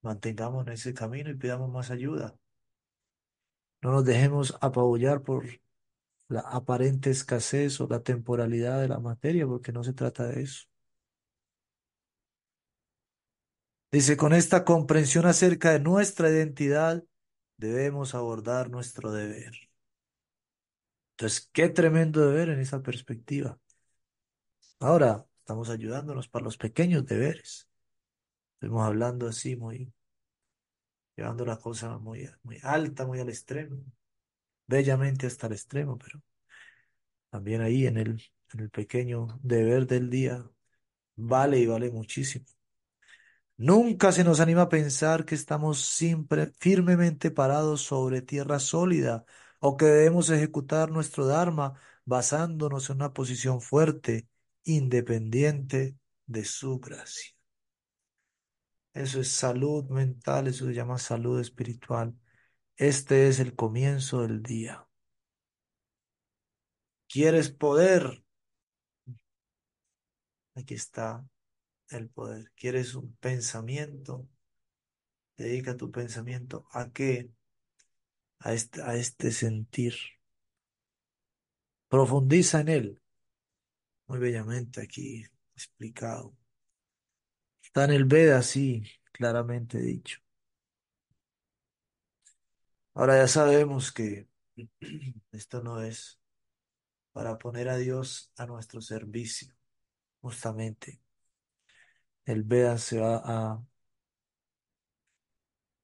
mantengamos 0.00 0.66
en 0.66 0.72
ese 0.72 0.92
camino 0.92 1.30
y 1.30 1.36
pidamos 1.36 1.70
más 1.70 1.92
ayuda. 1.92 2.36
No 3.82 3.92
nos 3.92 4.04
dejemos 4.04 4.58
apabullar 4.60 5.22
por 5.22 5.46
la 6.26 6.40
aparente 6.40 7.10
escasez 7.10 7.80
o 7.80 7.86
la 7.86 8.02
temporalidad 8.02 8.80
de 8.80 8.88
la 8.88 8.98
materia, 8.98 9.46
porque 9.46 9.70
no 9.70 9.84
se 9.84 9.92
trata 9.92 10.26
de 10.26 10.42
eso. 10.42 10.71
Dice, 13.92 14.16
con 14.16 14.32
esta 14.32 14.64
comprensión 14.64 15.26
acerca 15.26 15.70
de 15.72 15.80
nuestra 15.80 16.30
identidad, 16.30 17.04
debemos 17.58 18.14
abordar 18.14 18.70
nuestro 18.70 19.12
deber. 19.12 19.52
Entonces, 21.16 21.48
qué 21.52 21.68
tremendo 21.68 22.20
deber 22.26 22.48
en 22.50 22.60
esa 22.60 22.82
perspectiva. 22.82 23.58
Ahora, 24.80 25.26
estamos 25.38 25.70
ayudándonos 25.70 26.28
para 26.28 26.44
los 26.44 26.56
pequeños 26.58 27.06
deberes. 27.06 27.68
Estamos 28.60 28.82
hablando 28.86 29.28
así, 29.28 29.56
muy, 29.56 29.92
llevando 31.16 31.44
la 31.46 31.58
cosa 31.58 31.98
muy, 31.98 32.28
muy 32.42 32.58
alta, 32.62 33.06
muy 33.06 33.20
al 33.20 33.28
extremo, 33.28 33.82
bellamente 34.66 35.26
hasta 35.26 35.46
el 35.48 35.54
extremo, 35.54 35.98
pero 35.98 36.22
también 37.30 37.62
ahí 37.62 37.86
en 37.86 37.96
el, 37.98 38.22
en 38.52 38.60
el 38.60 38.70
pequeño 38.70 39.40
deber 39.42 39.86
del 39.86 40.10
día, 40.10 40.44
vale 41.16 41.58
y 41.58 41.66
vale 41.66 41.90
muchísimo. 41.90 42.46
Nunca 43.56 44.12
se 44.12 44.24
nos 44.24 44.40
anima 44.40 44.62
a 44.62 44.68
pensar 44.68 45.24
que 45.24 45.34
estamos 45.34 45.80
siempre 45.86 46.52
firmemente 46.58 47.30
parados 47.30 47.82
sobre 47.82 48.22
tierra 48.22 48.58
sólida 48.58 49.24
o 49.60 49.76
que 49.76 49.84
debemos 49.86 50.30
ejecutar 50.30 50.90
nuestro 50.90 51.26
Dharma 51.26 51.74
basándonos 52.04 52.90
en 52.90 52.96
una 52.96 53.12
posición 53.12 53.60
fuerte, 53.60 54.28
independiente 54.64 55.96
de 56.26 56.44
su 56.44 56.80
gracia. 56.80 57.32
Eso 58.94 59.20
es 59.20 59.30
salud 59.32 59.84
mental, 59.90 60.46
eso 60.48 60.66
se 60.66 60.74
llama 60.74 60.98
salud 60.98 61.40
espiritual. 61.40 62.14
Este 62.76 63.28
es 63.28 63.38
el 63.40 63.54
comienzo 63.54 64.22
del 64.22 64.42
día. 64.42 64.86
¿Quieres 67.08 67.50
poder? 67.50 68.24
Aquí 70.54 70.74
está 70.74 71.24
el 71.96 72.08
poder. 72.08 72.50
¿Quieres 72.54 72.94
un 72.94 73.14
pensamiento? 73.16 74.28
Dedica 75.36 75.76
tu 75.76 75.90
pensamiento 75.90 76.66
a 76.72 76.90
qué? 76.90 77.30
A 78.40 78.52
este, 78.54 78.82
a 78.82 78.96
este 78.96 79.30
sentir. 79.32 79.94
Profundiza 81.88 82.60
en 82.60 82.68
él. 82.68 83.02
Muy 84.06 84.18
bellamente 84.18 84.80
aquí 84.80 85.24
explicado. 85.54 86.34
Está 87.62 87.84
en 87.84 87.92
el 87.92 88.04
Veda, 88.04 88.38
así, 88.38 88.84
claramente 89.12 89.78
dicho. 89.78 90.18
Ahora 92.94 93.16
ya 93.16 93.28
sabemos 93.28 93.92
que 93.92 94.28
esto 95.32 95.62
no 95.62 95.80
es 95.82 96.20
para 97.12 97.38
poner 97.38 97.68
a 97.68 97.76
Dios 97.76 98.32
a 98.36 98.46
nuestro 98.46 98.80
servicio. 98.80 99.54
Justamente, 100.20 101.00
el 102.26 102.42
Veda 102.44 102.78
se 102.78 102.98
va 103.00 103.22
a 103.24 103.62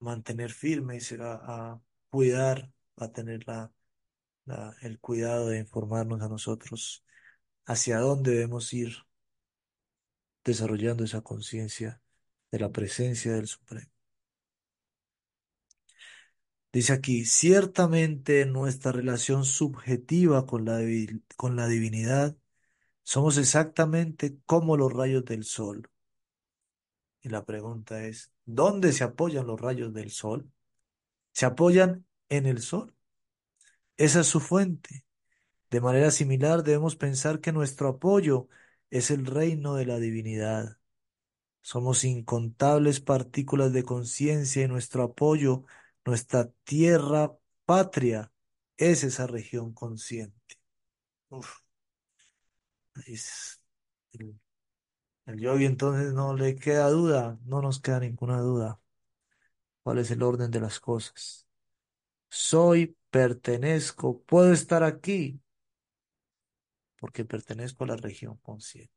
mantener 0.00 0.50
firme 0.52 0.96
y 0.96 1.00
se 1.00 1.16
va 1.16 1.34
a 1.44 1.80
cuidar, 2.10 2.70
va 3.00 3.06
a 3.06 3.12
tener 3.12 3.46
la, 3.46 3.72
el 4.82 4.98
cuidado 5.00 5.48
de 5.48 5.58
informarnos 5.58 6.22
a 6.22 6.28
nosotros 6.28 7.04
hacia 7.66 7.98
dónde 8.00 8.32
debemos 8.32 8.72
ir 8.72 8.94
desarrollando 10.44 11.04
esa 11.04 11.20
conciencia 11.22 12.02
de 12.50 12.58
la 12.58 12.72
presencia 12.72 13.32
del 13.34 13.46
Supremo. 13.46 13.90
Dice 16.72 16.92
aquí, 16.92 17.24
ciertamente 17.24 18.42
en 18.42 18.52
nuestra 18.52 18.92
relación 18.92 19.44
subjetiva 19.44 20.46
con 20.46 20.64
la, 20.64 20.80
con 21.36 21.56
la 21.56 21.66
divinidad 21.66 22.36
somos 23.04 23.38
exactamente 23.38 24.38
como 24.46 24.76
los 24.76 24.92
rayos 24.92 25.24
del 25.24 25.44
sol. 25.44 25.90
Y 27.20 27.28
la 27.30 27.44
pregunta 27.44 28.04
es, 28.04 28.32
¿dónde 28.44 28.92
se 28.92 29.04
apoyan 29.04 29.46
los 29.46 29.60
rayos 29.60 29.92
del 29.92 30.10
sol? 30.10 30.50
Se 31.32 31.46
apoyan 31.46 32.06
en 32.28 32.46
el 32.46 32.62
sol. 32.62 32.94
Esa 33.96 34.20
es 34.20 34.26
su 34.26 34.40
fuente. 34.40 35.04
De 35.70 35.80
manera 35.80 36.10
similar, 36.10 36.62
debemos 36.62 36.96
pensar 36.96 37.40
que 37.40 37.52
nuestro 37.52 37.88
apoyo 37.88 38.48
es 38.90 39.10
el 39.10 39.26
reino 39.26 39.74
de 39.74 39.86
la 39.86 39.98
divinidad. 39.98 40.78
Somos 41.60 42.04
incontables 42.04 43.00
partículas 43.00 43.72
de 43.72 43.82
conciencia 43.84 44.64
y 44.64 44.68
nuestro 44.68 45.02
apoyo, 45.02 45.64
nuestra 46.04 46.50
tierra 46.64 47.32
patria, 47.66 48.32
es 48.78 49.04
esa 49.04 49.26
región 49.26 49.74
consciente. 49.74 50.56
Uf, 51.30 51.60
es 53.06 53.60
el, 54.12 54.38
el 55.28 55.40
yogi 55.40 55.66
entonces 55.66 56.14
no 56.14 56.34
le 56.34 56.56
queda 56.56 56.88
duda, 56.90 57.38
no 57.44 57.60
nos 57.62 57.80
queda 57.80 58.00
ninguna 58.00 58.40
duda. 58.40 58.80
¿Cuál 59.82 59.98
es 59.98 60.10
el 60.10 60.22
orden 60.22 60.50
de 60.50 60.60
las 60.60 60.80
cosas? 60.80 61.46
Soy, 62.30 62.96
pertenezco, 63.10 64.22
puedo 64.22 64.52
estar 64.52 64.82
aquí 64.82 65.40
porque 66.98 67.24
pertenezco 67.24 67.84
a 67.84 67.88
la 67.88 67.96
región 67.96 68.38
consciente. 68.38 68.92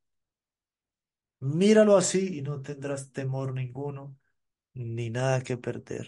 Míralo 1.40 1.98
así 1.98 2.38
y 2.38 2.42
no 2.42 2.62
tendrás 2.62 3.12
temor 3.12 3.54
ninguno, 3.54 4.16
ni 4.74 5.10
nada 5.10 5.44
que 5.44 5.58
perder. 5.58 6.08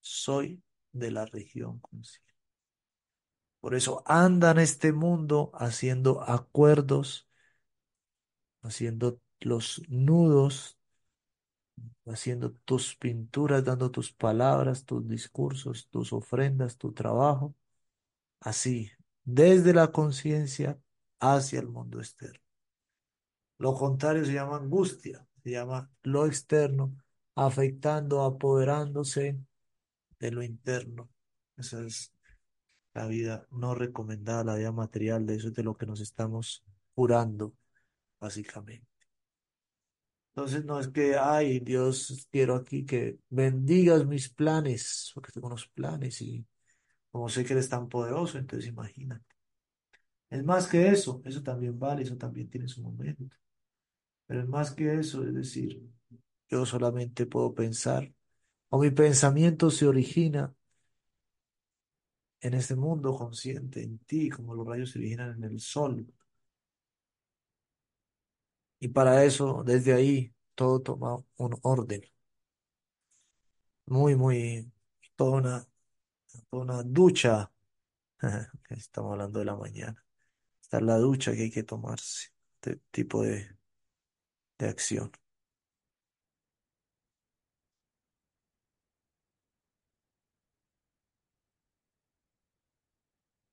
Soy 0.00 0.62
de 0.92 1.10
la 1.10 1.26
región 1.26 1.80
consciente. 1.80 2.34
Por 3.60 3.74
eso 3.74 4.02
anda 4.06 4.52
en 4.52 4.58
este 4.58 4.92
mundo 4.92 5.50
haciendo 5.54 6.22
acuerdos, 6.22 7.28
haciendo 8.62 9.20
los 9.40 9.82
nudos, 9.88 10.78
haciendo 12.06 12.52
tus 12.52 12.96
pinturas, 12.96 13.64
dando 13.64 13.90
tus 13.90 14.12
palabras, 14.12 14.84
tus 14.84 15.06
discursos, 15.08 15.88
tus 15.88 16.12
ofrendas, 16.12 16.76
tu 16.76 16.92
trabajo, 16.92 17.54
así, 18.40 18.90
desde 19.24 19.72
la 19.74 19.92
conciencia 19.92 20.78
hacia 21.20 21.60
el 21.60 21.68
mundo 21.68 21.98
externo. 22.00 22.40
Lo 23.58 23.74
contrario 23.74 24.24
se 24.24 24.32
llama 24.32 24.56
angustia, 24.56 25.26
se 25.42 25.50
llama 25.50 25.90
lo 26.02 26.26
externo, 26.26 26.96
afectando, 27.34 28.22
apoderándose 28.22 29.38
de 30.18 30.30
lo 30.30 30.42
interno. 30.42 31.10
Esa 31.56 31.84
es 31.84 32.12
la 32.94 33.06
vida 33.06 33.46
no 33.50 33.74
recomendada, 33.74 34.44
la 34.44 34.56
vida 34.56 34.72
material, 34.72 35.26
de 35.26 35.36
eso 35.36 35.48
es 35.48 35.54
de 35.54 35.62
lo 35.62 35.76
que 35.76 35.86
nos 35.86 36.00
estamos 36.00 36.64
curando, 36.94 37.54
básicamente. 38.18 38.89
Entonces 40.34 40.64
no 40.64 40.78
es 40.80 40.88
que, 40.88 41.16
ay, 41.16 41.60
Dios, 41.60 42.26
quiero 42.30 42.54
aquí 42.56 42.84
que 42.86 43.18
bendigas 43.28 44.06
mis 44.06 44.28
planes, 44.30 45.10
porque 45.14 45.32
tengo 45.32 45.48
unos 45.48 45.66
planes 45.68 46.20
y 46.22 46.46
como 47.12 47.28
sé 47.28 47.44
que 47.44 47.54
eres 47.54 47.68
tan 47.68 47.88
poderoso, 47.88 48.38
entonces 48.38 48.68
imagínate. 48.70 49.24
Es 50.30 50.44
más 50.44 50.66
que 50.68 50.88
eso, 50.88 51.22
eso 51.24 51.42
también 51.42 51.78
vale, 51.78 52.02
eso 52.02 52.16
también 52.16 52.48
tiene 52.50 52.68
su 52.68 52.82
momento. 52.82 53.36
Pero 54.26 54.40
es 54.42 54.48
más 54.48 54.70
que 54.72 54.94
eso, 54.94 55.24
es 55.26 55.34
decir, 55.34 55.82
yo 56.50 56.66
solamente 56.66 57.26
puedo 57.26 57.54
pensar, 57.54 58.12
o 58.70 58.80
mi 58.80 58.90
pensamiento 58.90 59.70
se 59.70 59.86
origina 59.86 60.54
en 62.42 62.54
este 62.54 62.76
mundo 62.76 63.14
consciente, 63.16 63.82
en 63.82 63.98
ti, 64.00 64.28
como 64.30 64.54
los 64.54 64.66
rayos 64.66 64.90
se 64.90 64.98
originan 64.98 65.36
en 65.36 65.44
el 65.44 65.60
sol. 65.60 66.06
Y 68.80 68.88
para 68.88 69.24
eso, 69.24 69.62
desde 69.64 69.92
ahí, 69.94 70.34
todo 70.54 70.80
toma 70.82 71.24
un 71.36 71.58
orden. 71.62 72.02
Muy, 73.86 74.14
muy, 74.16 74.70
toda 75.16 75.38
una, 75.38 75.68
toda 76.50 76.64
una 76.64 76.82
ducha. 76.84 77.52
Estamos 78.70 79.12
hablando 79.14 79.40
de 79.40 79.44
la 79.46 79.56
mañana. 79.56 80.04
Esta 80.62 80.78
es 80.78 80.84
la 80.84 80.98
ducha 80.98 81.34
que 81.34 81.44
hay 81.44 81.50
que 81.52 81.64
tomarse. 81.64 82.30
Este 82.62 82.78
tipo 82.92 83.22
de, 83.24 83.56
de 84.58 84.68
acción. 84.68 85.10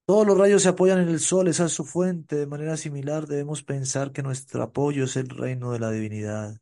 Todos 0.08 0.26
los 0.26 0.38
rayos 0.38 0.64
se 0.64 0.70
apoyan 0.70 1.00
en 1.00 1.10
el 1.10 1.20
sol, 1.20 1.50
esa 1.50 1.66
es 1.66 1.74
su 1.74 1.84
fuente. 1.84 2.38
De 2.38 2.48
manera 2.48 2.78
similar, 2.78 3.28
debemos 3.28 3.62
pensar 3.62 4.14
que 4.14 4.24
nuestro 4.24 4.64
apoyo 4.64 5.04
es 5.04 5.18
el 5.18 5.28
reino 5.28 5.74
de 5.74 5.80
la 5.80 5.92
divinidad. 5.92 6.62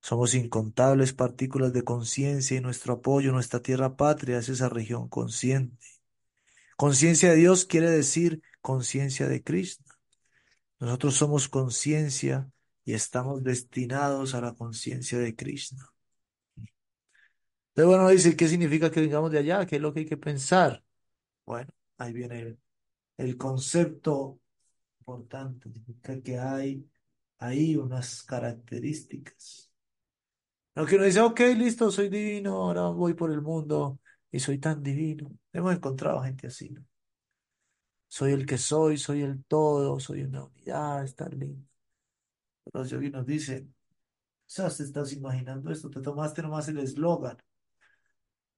Somos 0.00 0.34
incontables 0.34 1.12
partículas 1.12 1.72
de 1.72 1.82
conciencia 1.82 2.56
y 2.56 2.60
nuestro 2.60 2.94
apoyo, 2.94 3.32
nuestra 3.32 3.60
tierra 3.60 3.96
patria, 3.96 4.38
es 4.38 4.48
esa 4.50 4.68
región 4.68 5.08
consciente. 5.08 5.84
Conciencia 6.76 7.30
de 7.30 7.36
Dios 7.38 7.64
quiere 7.64 7.90
decir 7.90 8.40
conciencia 8.60 9.26
de 9.26 9.42
Krishna. 9.42 9.98
Nosotros 10.78 11.16
somos 11.16 11.48
conciencia 11.48 12.48
y 12.84 12.94
estamos 12.94 13.42
destinados 13.42 14.36
a 14.36 14.40
la 14.40 14.54
conciencia 14.54 15.18
de 15.18 15.34
Krishna. 15.34 15.88
Entonces, 16.54 17.84
bueno, 17.84 18.08
dice, 18.10 18.36
¿qué 18.36 18.46
significa 18.46 18.92
que 18.92 19.00
vengamos 19.00 19.32
de 19.32 19.38
allá? 19.40 19.66
¿Qué 19.66 19.74
es 19.74 19.82
lo 19.82 19.92
que 19.92 20.00
hay 20.00 20.06
que 20.06 20.16
pensar? 20.16 20.84
Bueno, 21.44 21.72
ahí 21.98 22.12
viene 22.12 22.58
el, 23.16 23.36
concepto 23.36 24.40
importante, 25.00 25.70
que 26.22 26.38
hay 26.38 26.88
ahí 27.38 27.76
unas 27.76 28.22
características. 28.22 29.70
Lo 30.74 30.84
que 30.86 30.96
uno 30.96 31.04
dice, 31.04 31.20
ok, 31.20 31.40
listo, 31.56 31.90
soy 31.90 32.08
divino, 32.08 32.54
ahora 32.56 32.88
voy 32.88 33.14
por 33.14 33.30
el 33.30 33.40
mundo 33.40 33.98
y 34.30 34.40
soy 34.40 34.58
tan 34.58 34.82
divino. 34.82 35.30
Hemos 35.52 35.74
encontrado 35.74 36.22
gente 36.22 36.48
así, 36.48 36.70
¿no? 36.70 36.84
Soy 38.08 38.32
el 38.32 38.46
que 38.46 38.58
soy, 38.58 38.98
soy 38.98 39.22
el 39.22 39.44
todo, 39.44 39.98
soy 40.00 40.22
una 40.22 40.44
unidad, 40.44 41.04
está 41.04 41.28
lindo. 41.28 41.66
Pero 42.64 42.80
los 42.80 42.90
yogis 42.90 43.12
nos 43.12 43.26
dicen, 43.26 43.74
¿sabes? 44.46 44.78
Te 44.78 44.84
estás 44.84 45.12
imaginando 45.12 45.70
esto, 45.70 45.90
te 45.90 46.00
tomaste 46.00 46.42
nomás 46.42 46.68
el 46.68 46.78
eslogan. 46.78 47.36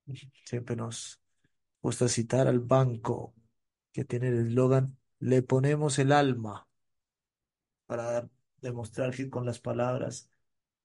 Siempre 0.45 0.77
nos 0.77 1.21
gusta 1.81 2.09
citar 2.09 2.49
al 2.49 2.61
banco 2.61 3.35
que 3.93 4.05
tiene 4.05 4.29
el 4.29 4.49
eslogan, 4.49 4.97
le 5.21 5.43
ponemos 5.43 5.99
el 5.99 6.13
alma 6.13 6.67
para 7.87 8.29
demostrar 8.61 9.15
que 9.15 9.31
con 9.31 9.47
las 9.47 9.61
palabras 9.61 10.31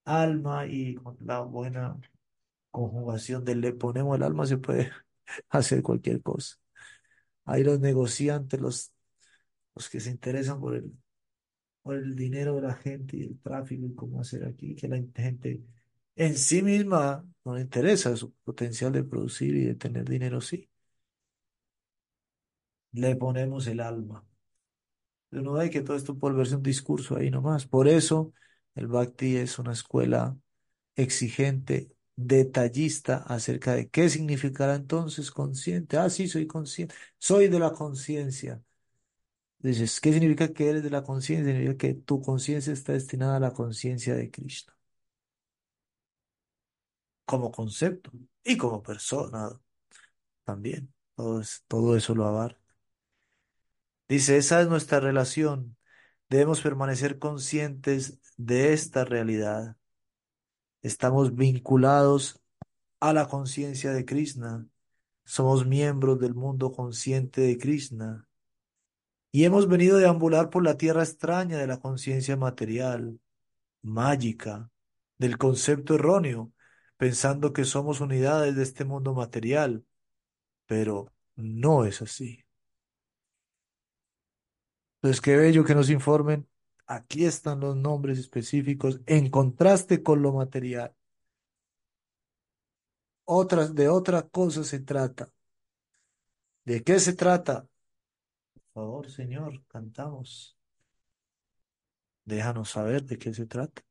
alma 0.05 0.65
y 0.67 0.95
con 0.95 1.17
la 1.21 1.41
buena 1.41 1.99
conjugación 2.71 3.45
de 3.45 3.55
le 3.55 3.73
ponemos 3.73 4.17
el 4.17 4.23
alma 4.23 4.45
se 4.45 4.57
puede 4.57 4.91
hacer 5.49 5.83
cualquier 5.83 6.21
cosa. 6.21 6.57
Ahí 7.45 7.63
los 7.63 7.79
negociantes, 7.79 8.59
los, 8.61 8.93
los 9.75 9.89
que 9.89 9.99
se 9.99 10.11
interesan 10.11 10.59
por 10.61 10.75
el, 10.75 10.93
por 11.81 11.95
el 11.97 12.15
dinero 12.15 12.55
de 12.55 12.63
la 12.63 12.75
gente 12.75 13.17
y 13.17 13.23
el 13.23 13.39
tráfico 13.39 13.85
y 13.87 13.95
cómo 13.95 14.21
hacer 14.21 14.45
aquí, 14.45 14.75
que 14.75 14.87
la 14.87 14.97
gente 15.15 15.63
en 16.15 16.37
sí 16.37 16.61
misma 16.63 17.25
no 17.45 17.55
le 17.55 17.61
interesa 17.61 18.15
su 18.17 18.33
potencial 18.43 18.91
de 18.93 19.03
producir 19.03 19.55
y 19.55 19.65
de 19.65 19.75
tener 19.75 20.09
dinero, 20.09 20.41
sí. 20.41 20.69
Le 22.93 23.15
ponemos 23.17 23.67
el 23.67 23.81
alma. 23.81 24.25
Pero 25.29 25.41
no 25.43 25.53
ve 25.53 25.69
que 25.69 25.81
todo 25.81 25.97
esto 25.97 26.17
por 26.17 26.35
verse 26.35 26.55
un 26.55 26.63
discurso 26.63 27.17
ahí 27.17 27.31
nomás. 27.31 27.65
Por 27.65 27.87
eso 27.87 28.33
el 28.75 28.87
Bhakti 28.87 29.37
es 29.37 29.57
una 29.59 29.73
escuela 29.73 30.37
exigente, 30.95 31.91
detallista 32.15 33.17
acerca 33.27 33.75
de 33.75 33.89
qué 33.89 34.09
significará 34.09 34.75
entonces 34.75 35.31
consciente. 35.31 35.97
Ah, 35.97 36.09
sí, 36.09 36.27
soy 36.27 36.47
consciente. 36.47 36.95
Soy 37.19 37.47
de 37.49 37.59
la 37.59 37.71
conciencia. 37.73 38.61
Dices, 39.59 39.99
¿qué 40.01 40.13
significa 40.13 40.53
que 40.53 40.69
eres 40.69 40.83
de 40.83 40.89
la 40.91 41.03
conciencia? 41.03 41.45
Significa 41.53 41.77
que 41.77 41.93
tu 41.95 42.21
conciencia 42.21 42.73
está 42.73 42.93
destinada 42.93 43.37
a 43.37 43.39
la 43.39 43.53
conciencia 43.53 44.13
de 44.15 44.29
Krishna, 44.29 44.73
como 47.25 47.51
concepto 47.51 48.11
y 48.43 48.57
como 48.57 48.81
persona 48.83 49.49
también. 50.45 50.93
Todo, 51.15 51.43
todo 51.69 51.97
eso 51.97 52.15
lo 52.15 52.27
abarca. 52.27 52.62
Dice, 54.13 54.37
esa 54.37 54.61
es 54.61 54.67
nuestra 54.67 54.99
relación. 54.99 55.75
Debemos 56.29 56.61
permanecer 56.61 57.17
conscientes 57.17 58.19
de 58.37 58.71
esta 58.71 59.05
realidad. 59.05 59.75
Estamos 60.83 61.33
vinculados 61.33 62.39
a 62.99 63.11
la 63.13 63.27
conciencia 63.27 63.91
de 63.91 64.05
Krishna. 64.05 64.67
Somos 65.25 65.65
miembros 65.65 66.19
del 66.19 66.35
mundo 66.35 66.71
consciente 66.71 67.41
de 67.41 67.57
Krishna. 67.57 68.29
Y 69.31 69.45
hemos 69.45 69.67
venido 69.67 69.97
a 69.97 70.01
deambular 70.01 70.51
por 70.51 70.63
la 70.63 70.77
tierra 70.77 71.01
extraña 71.01 71.57
de 71.57 71.65
la 71.65 71.79
conciencia 71.79 72.37
material, 72.37 73.19
mágica, 73.81 74.69
del 75.17 75.39
concepto 75.39 75.95
erróneo, 75.95 76.53
pensando 76.97 77.51
que 77.51 77.65
somos 77.65 77.99
unidades 77.99 78.55
de 78.55 78.61
este 78.61 78.85
mundo 78.85 79.15
material. 79.15 79.83
Pero 80.67 81.11
no 81.35 81.85
es 81.85 82.03
así. 82.03 82.42
Entonces, 85.03 85.19
qué 85.19 85.35
bello 85.35 85.65
que 85.65 85.75
nos 85.75 85.89
informen. 85.89 86.47
Aquí 86.87 87.25
están 87.25 87.59
los 87.59 87.75
nombres 87.75 88.19
específicos 88.19 89.01
en 89.05 89.29
contraste 89.29 90.01
con 90.01 90.21
lo 90.21 90.31
material. 90.31 90.95
Otras, 93.25 93.75
de 93.75 93.89
otra 93.89 94.21
cosa 94.21 94.63
se 94.63 94.79
trata. 94.79 95.29
¿De 96.63 96.81
qué 96.85 97.01
se 97.01 97.11
trata? 97.11 97.67
Por 98.53 98.63
favor, 98.73 99.11
Señor, 99.11 99.61
cantamos. 99.67 100.57
Déjanos 102.23 102.69
saber 102.69 103.03
de 103.03 103.17
qué 103.17 103.33
se 103.33 103.45
trata. 103.45 103.81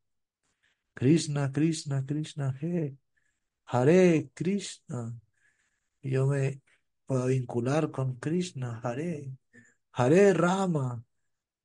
Krishna, 0.94 1.52
Krishna, 1.52 2.06
Krishna, 2.06 2.56
He, 2.58 2.96
Hare 3.66 4.30
Krishna. 4.32 5.14
Yo 6.00 6.26
me 6.26 6.62
puedo 7.04 7.26
vincular 7.26 7.90
con 7.90 8.16
Krishna, 8.16 8.80
Hare, 8.82 9.30
Hare 9.92 10.32
Rama. 10.34 11.02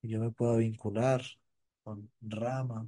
Y 0.01 0.09
yo 0.09 0.19
me 0.19 0.32
puedo 0.32 0.57
vincular 0.57 1.21
con 1.84 2.09
Rama, 2.21 2.88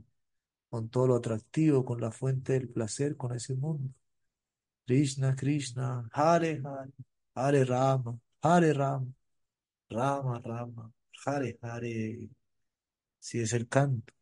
con 0.70 0.90
todo 0.90 1.08
lo 1.08 1.16
atractivo, 1.16 1.86
con 1.86 2.02
la 2.02 2.12
fuente 2.12 2.54
del 2.54 2.70
placer, 2.70 3.18
con 3.18 3.34
ese 3.34 3.56
mundo. 3.56 3.94
Krishna, 4.86 5.36
Krishna, 5.36 6.10
Hare, 6.14 6.62
Hare, 6.64 6.92
Hare 7.36 7.66
Rama, 7.66 8.20
Hare 8.42 8.74
Rama, 8.74 9.08
Rama, 9.90 10.40
Rama, 10.40 10.92
Hare, 11.26 11.58
Hare. 11.62 12.30
Si 13.20 13.40
es 13.40 13.54
el 13.54 13.68
canto, 13.68 14.14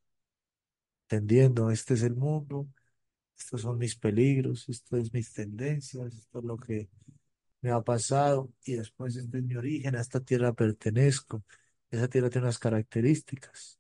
entendiendo, 1.03 1.71
este 1.71 1.93
es 1.93 2.03
el 2.03 2.15
mundo, 2.15 2.67
estos 3.37 3.61
son 3.61 3.77
mis 3.77 3.95
peligros, 3.95 4.67
esto 4.69 4.97
es 4.97 5.13
mis 5.13 5.31
tendencias, 5.31 6.13
esto 6.13 6.39
es 6.39 6.45
lo 6.45 6.57
que 6.57 6.89
me 7.61 7.71
ha 7.71 7.81
pasado 7.81 8.51
y 8.63 8.73
después 8.73 9.15
este 9.15 9.39
es 9.39 9.43
mi 9.43 9.55
origen, 9.55 9.95
a 9.95 10.01
esta 10.01 10.19
tierra 10.19 10.53
pertenezco. 10.53 11.43
Esa 11.89 12.07
tierra 12.07 12.29
tiene 12.29 12.45
unas 12.45 12.59
características. 12.59 13.79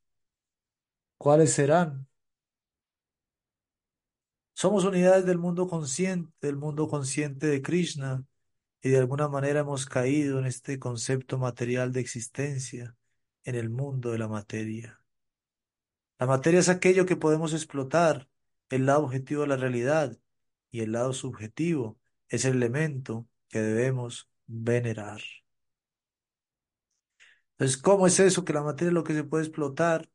¿Cuáles 1.17 1.53
serán? 1.53 2.07
Somos 4.53 4.85
unidades 4.85 5.25
del 5.25 5.37
mundo 5.37 5.67
consciente, 5.67 6.33
del 6.41 6.55
mundo 6.57 6.87
consciente 6.87 7.47
de 7.47 7.61
Krishna 7.61 8.25
y 8.81 8.89
de 8.89 8.97
alguna 8.97 9.27
manera 9.27 9.59
hemos 9.61 9.85
caído 9.85 10.39
en 10.39 10.45
este 10.45 10.79
concepto 10.79 11.37
material 11.37 11.91
de 11.91 11.99
existencia 12.01 12.95
en 13.43 13.55
el 13.55 13.69
mundo 13.69 14.11
de 14.11 14.17
la 14.19 14.27
materia. 14.27 14.99
La 16.19 16.25
materia 16.25 16.59
es 16.59 16.69
aquello 16.69 17.05
que 17.05 17.15
podemos 17.15 17.53
explotar, 17.53 18.27
el 18.69 18.85
lado 18.87 19.03
objetivo 19.05 19.43
de 19.43 19.47
la 19.47 19.57
realidad, 19.57 20.17
y 20.71 20.81
el 20.81 20.91
lado 20.93 21.13
subjetivo 21.13 21.99
es 22.29 22.45
el 22.45 22.55
elemento 22.55 23.27
que 23.49 23.59
debemos 23.59 24.29
venerar. 24.47 25.21
Entonces, 27.51 27.77
¿cómo 27.81 28.07
es 28.07 28.19
eso? 28.19 28.45
Que 28.45 28.53
la 28.53 28.61
materia 28.61 28.89
es 28.89 28.93
lo 28.93 29.03
que 29.03 29.13
se 29.13 29.23
puede 29.23 29.45
explotar 29.45 30.09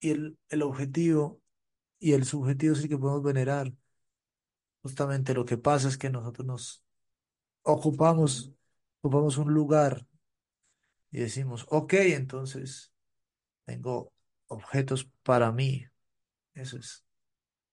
y 0.00 0.10
el, 0.10 0.38
el 0.48 0.62
objetivo 0.62 1.40
y 1.98 2.12
el 2.12 2.24
subjetivo 2.24 2.74
el 2.74 2.88
que 2.88 2.98
podemos 2.98 3.22
venerar. 3.22 3.72
Justamente 4.82 5.34
lo 5.34 5.44
que 5.44 5.58
pasa 5.58 5.88
es 5.88 5.98
que 5.98 6.10
nosotros 6.10 6.46
nos 6.46 6.84
ocupamos, 7.62 8.52
ocupamos 9.00 9.36
un 9.38 9.52
lugar 9.52 10.06
y 11.10 11.18
decimos, 11.20 11.66
ok, 11.68 11.94
entonces 11.94 12.92
tengo 13.64 14.12
objetos 14.46 15.10
para 15.22 15.52
mí. 15.52 15.86
Eso 16.54 16.78
es 16.78 17.04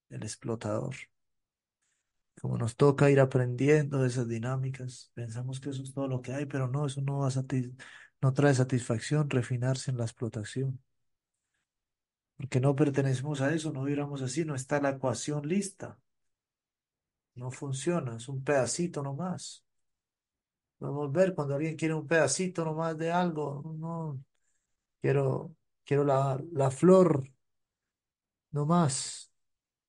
el 0.09 0.24
explotador. 0.24 0.95
Como 2.44 2.58
nos 2.58 2.76
toca 2.76 3.10
ir 3.10 3.22
aprendiendo 3.22 4.00
de 4.02 4.10
esas 4.10 4.28
dinámicas, 4.28 5.12
pensamos 5.14 5.62
que 5.62 5.70
eso 5.70 5.82
es 5.82 5.94
todo 5.94 6.10
lo 6.10 6.22
que 6.22 6.34
hay, 6.34 6.46
pero 6.46 6.68
no, 6.68 6.86
eso 6.86 7.00
no 7.02 7.20
va 7.20 7.30
no 8.22 8.34
trae 8.34 8.54
satisfacción, 8.54 9.30
refinarse 9.30 9.91
en 9.91 9.98
la 9.98 10.04
explotación. 10.04 10.78
porque 12.38 12.60
no 12.60 12.76
pertenecemos 12.76 13.41
a 13.41 13.54
eso, 13.54 13.72
no 13.72 13.84
vibramos 13.84 14.22
así, 14.22 14.46
no 14.46 14.56
está 14.56 14.80
la 14.82 14.91
ecuación 14.91 15.48
lista, 15.48 15.98
no 17.36 17.52
funciona, 17.52 18.16
es 18.18 18.28
un 18.28 18.44
pedacito 18.44 19.04
nomás. 19.04 19.64
Podemos 20.78 21.12
ver 21.12 21.34
cuando 21.34 21.56
alguien 21.56 21.76
quiere 21.76 21.94
un 21.94 22.08
pedacito 22.08 22.66
nomás 22.66 22.98
de 22.98 23.12
algo, 23.12 23.76
no, 23.80 24.24
quiero, 25.02 25.56
quiero 25.86 26.06
la, 26.06 26.41
la 26.54 26.72
flor 26.72 27.24
nomás, 28.52 29.32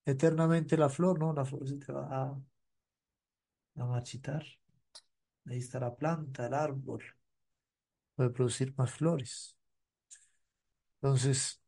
eternamente 0.06 0.76
la 0.76 0.88
flor, 0.88 1.18
no, 1.18 1.32
la 1.32 1.44
flor 1.44 1.66
se 1.68 1.76
te 1.76 1.92
va 1.92 2.06
a, 2.08 2.40
a. 3.76 3.94
Ahí 5.46 5.58
está 5.58 5.80
la 5.80 5.94
planta, 5.94 6.46
el 6.46 6.54
árbol, 6.54 7.02
puede 8.16 8.30
producir 8.30 8.74
más 8.76 8.90
flores. 8.92 9.56
Entonces, 11.00 11.60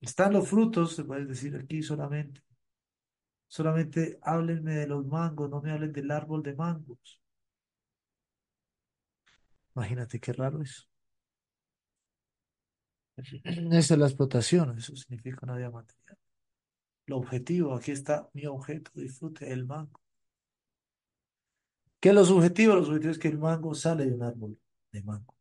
están 0.00 0.32
los 0.34 0.48
frutos, 0.48 0.96
se 0.96 1.04
puede 1.04 1.26
decir 1.26 1.56
aquí 1.56 1.82
solamente. 1.82 2.42
Solamente 3.48 4.18
háblenme 4.22 4.74
de 4.74 4.86
los 4.86 5.06
mangos, 5.06 5.48
no 5.48 5.62
me 5.62 5.72
hablen 5.72 5.92
del 5.92 6.10
árbol 6.10 6.42
de 6.42 6.54
mangos. 6.54 7.20
Imagínate 9.76 10.18
qué 10.20 10.32
raro 10.32 10.62
eso. 10.62 10.82
Esa 13.72 13.94
es 13.94 14.00
la 14.00 14.06
explotación, 14.06 14.76
eso 14.78 14.94
significa 14.96 15.40
una 15.42 15.56
vida 15.56 15.70
material. 15.70 16.18
El 17.06 17.14
objetivo, 17.14 17.74
aquí 17.74 17.92
está 17.92 18.28
mi 18.32 18.46
objeto, 18.46 18.90
disfrute 18.94 19.52
el 19.52 19.66
mango. 19.66 20.00
¿Qué 22.00 22.10
es 22.10 22.14
lo 22.14 22.24
subjetivo? 22.24 22.74
Lo 22.74 22.84
subjetivo 22.84 23.12
es 23.12 23.18
que 23.18 23.28
el 23.28 23.38
mango 23.38 23.74
sale 23.74 24.06
de 24.06 24.14
un 24.14 24.22
árbol 24.22 24.58
de 24.92 25.02
mango. 25.02 25.34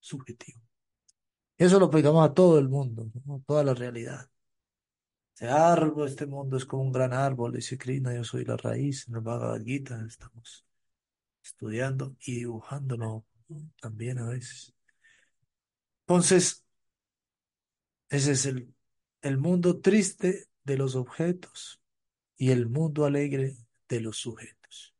Subjetivo. 0.00 0.60
Eso 1.56 1.78
lo 1.78 1.86
aplicamos 1.86 2.24
a 2.24 2.32
todo 2.32 2.58
el 2.58 2.68
mundo, 2.68 3.10
toda 3.46 3.64
la 3.64 3.74
realidad. 3.74 4.30
Este 5.34 5.48
árbol, 5.48 6.08
este 6.08 6.26
mundo 6.26 6.56
es 6.56 6.64
como 6.64 6.82
un 6.82 6.92
gran 6.92 7.12
árbol, 7.12 7.52
dice 7.52 7.78
Krishna, 7.78 8.14
yo 8.14 8.24
soy 8.24 8.44
la 8.44 8.56
raíz. 8.56 9.08
En 9.08 9.16
el 9.16 9.20
Bhagavad 9.20 9.62
Gita 9.62 10.04
estamos 10.06 10.64
estudiando 11.42 12.16
y 12.20 12.40
dibujándolo 12.40 13.24
también 13.80 14.18
a 14.18 14.28
veces. 14.28 14.74
Entonces, 16.06 16.64
ese 18.08 18.32
es 18.32 18.46
el, 18.46 18.74
el 19.22 19.38
mundo 19.38 19.80
triste 19.80 20.48
de 20.68 20.76
los 20.76 20.94
objetos 20.94 21.80
y 22.36 22.50
el 22.50 22.68
mundo 22.68 23.06
alegre 23.06 23.56
de 23.88 24.00
los 24.00 24.18
sujetos. 24.18 24.94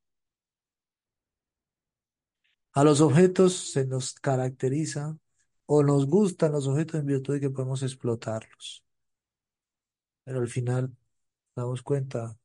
A 2.72 2.84
los 2.84 3.00
objetos 3.00 3.54
se 3.72 3.86
nos 3.86 4.14
caracteriza 4.14 5.18
o 5.66 5.82
nos 5.82 6.06
gustan 6.06 6.52
los 6.52 6.66
objetos 6.66 7.00
en 7.00 7.06
virtud 7.06 7.34
de 7.34 7.40
que 7.40 7.50
podemos 7.50 7.82
explotarlos. 7.82 8.82
Pero 10.24 10.40
al 10.40 10.48
final 10.48 10.96
damos 11.54 11.82
cuenta, 11.82 12.38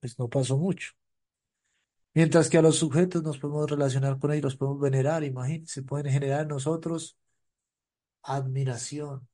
pues 0.00 0.18
no 0.18 0.28
pasó 0.28 0.56
mucho. 0.56 0.92
Mientras 2.14 2.48
que 2.48 2.56
a 2.56 2.62
los 2.62 2.76
sujetos 2.76 3.22
nos 3.22 3.38
podemos 3.38 3.70
relacionar 3.70 4.18
con 4.18 4.32
ellos, 4.32 4.44
los 4.44 4.56
podemos 4.56 4.80
venerar, 4.80 5.22
imagínense, 5.22 5.82
pueden 5.82 6.10
generar 6.10 6.42
en 6.42 6.48
nosotros 6.48 7.18
admiración, 8.22 9.28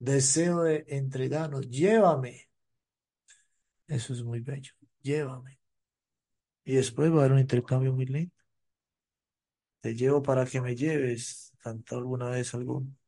deseo 0.00 0.62
de 0.62 0.84
entregarnos, 0.88 1.68
llévame. 1.68 2.48
Eso 3.86 4.12
es 4.12 4.24
muy 4.24 4.40
bello, 4.40 4.72
llévame. 5.02 5.60
Y 6.64 6.74
después 6.74 7.10
va 7.12 7.16
a 7.16 7.18
haber 7.20 7.32
un 7.32 7.40
intercambio 7.40 7.92
muy 7.92 8.06
lindo. 8.06 8.34
Te 9.80 9.94
llevo 9.94 10.22
para 10.22 10.44
que 10.46 10.60
me 10.60 10.74
lleves, 10.74 11.52
cantó 11.58 11.96
alguna 11.96 12.30
vez 12.30 12.52
algún. 12.54 12.98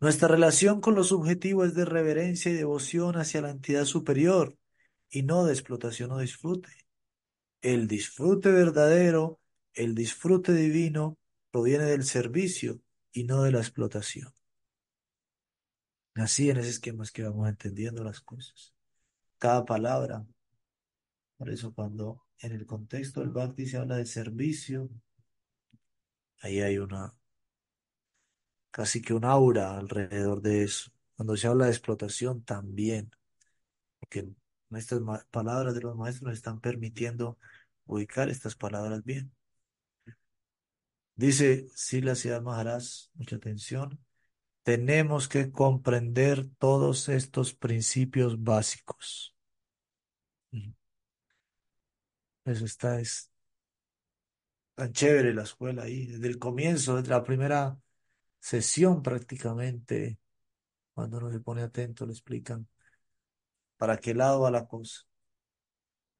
Nuestra 0.00 0.28
relación 0.28 0.80
con 0.80 0.94
lo 0.94 1.04
subjetivo 1.04 1.64
es 1.64 1.74
de 1.74 1.84
reverencia 1.84 2.52
y 2.52 2.54
devoción 2.54 3.16
hacia 3.16 3.40
la 3.40 3.50
entidad 3.50 3.84
superior 3.84 4.56
y 5.10 5.22
no 5.22 5.44
de 5.44 5.52
explotación 5.52 6.12
o 6.12 6.18
disfrute. 6.18 6.70
El 7.60 7.88
disfrute 7.88 8.50
verdadero, 8.52 9.40
el 9.74 9.94
disfrute 9.94 10.52
divino, 10.52 11.18
proviene 11.50 11.84
del 11.84 12.04
servicio 12.04 12.80
y 13.10 13.24
no 13.24 13.42
de 13.42 13.50
la 13.50 13.58
explotación. 13.58 14.32
Así 16.18 16.50
en 16.50 16.58
ese 16.58 16.70
esquema 16.70 17.04
es 17.04 17.12
que 17.12 17.22
vamos 17.22 17.48
entendiendo 17.48 18.02
las 18.02 18.20
cosas. 18.20 18.74
Cada 19.38 19.64
palabra. 19.64 20.26
Por 21.36 21.50
eso 21.50 21.72
cuando 21.72 22.26
en 22.40 22.52
el 22.52 22.66
contexto 22.66 23.20
del 23.20 23.30
Bhakti 23.30 23.66
se 23.66 23.76
habla 23.76 23.96
de 23.96 24.06
servicio, 24.06 24.90
ahí 26.40 26.60
hay 26.60 26.78
una, 26.78 27.14
casi 28.70 29.00
que 29.00 29.14
un 29.14 29.24
aura 29.24 29.78
alrededor 29.78 30.42
de 30.42 30.64
eso. 30.64 30.90
Cuando 31.16 31.36
se 31.36 31.46
habla 31.46 31.66
de 31.66 31.70
explotación 31.72 32.42
también, 32.42 33.10
porque 34.00 34.28
estas 34.72 35.00
palabras 35.30 35.74
de 35.74 35.80
los 35.82 35.96
maestros 35.96 36.28
nos 36.28 36.36
están 36.36 36.60
permitiendo 36.60 37.38
ubicar 37.86 38.28
estas 38.28 38.56
palabras 38.56 39.04
bien. 39.04 39.32
Dice 41.14 41.68
Sila 41.74 42.14
Siddhar 42.14 42.42
Maharaj, 42.42 42.84
mucha 43.14 43.36
atención, 43.36 43.98
tenemos 44.68 45.28
que 45.28 45.50
comprender 45.50 46.46
todos 46.58 47.08
estos 47.08 47.54
principios 47.54 48.42
básicos. 48.42 49.34
Eso 52.44 52.66
está, 52.66 53.00
es 53.00 53.30
tan 54.74 54.92
chévere 54.92 55.32
la 55.32 55.44
escuela 55.44 55.84
ahí, 55.84 56.04
desde 56.04 56.26
el 56.26 56.38
comienzo, 56.38 56.96
desde 56.96 57.08
la 57.08 57.24
primera 57.24 57.78
sesión 58.40 59.02
prácticamente, 59.02 60.18
cuando 60.92 61.16
uno 61.16 61.30
se 61.30 61.40
pone 61.40 61.62
atento, 61.62 62.04
le 62.04 62.12
explican 62.12 62.68
para 63.78 63.96
qué 63.96 64.12
lado 64.12 64.42
va 64.42 64.50
la 64.50 64.66
cosa. 64.66 65.00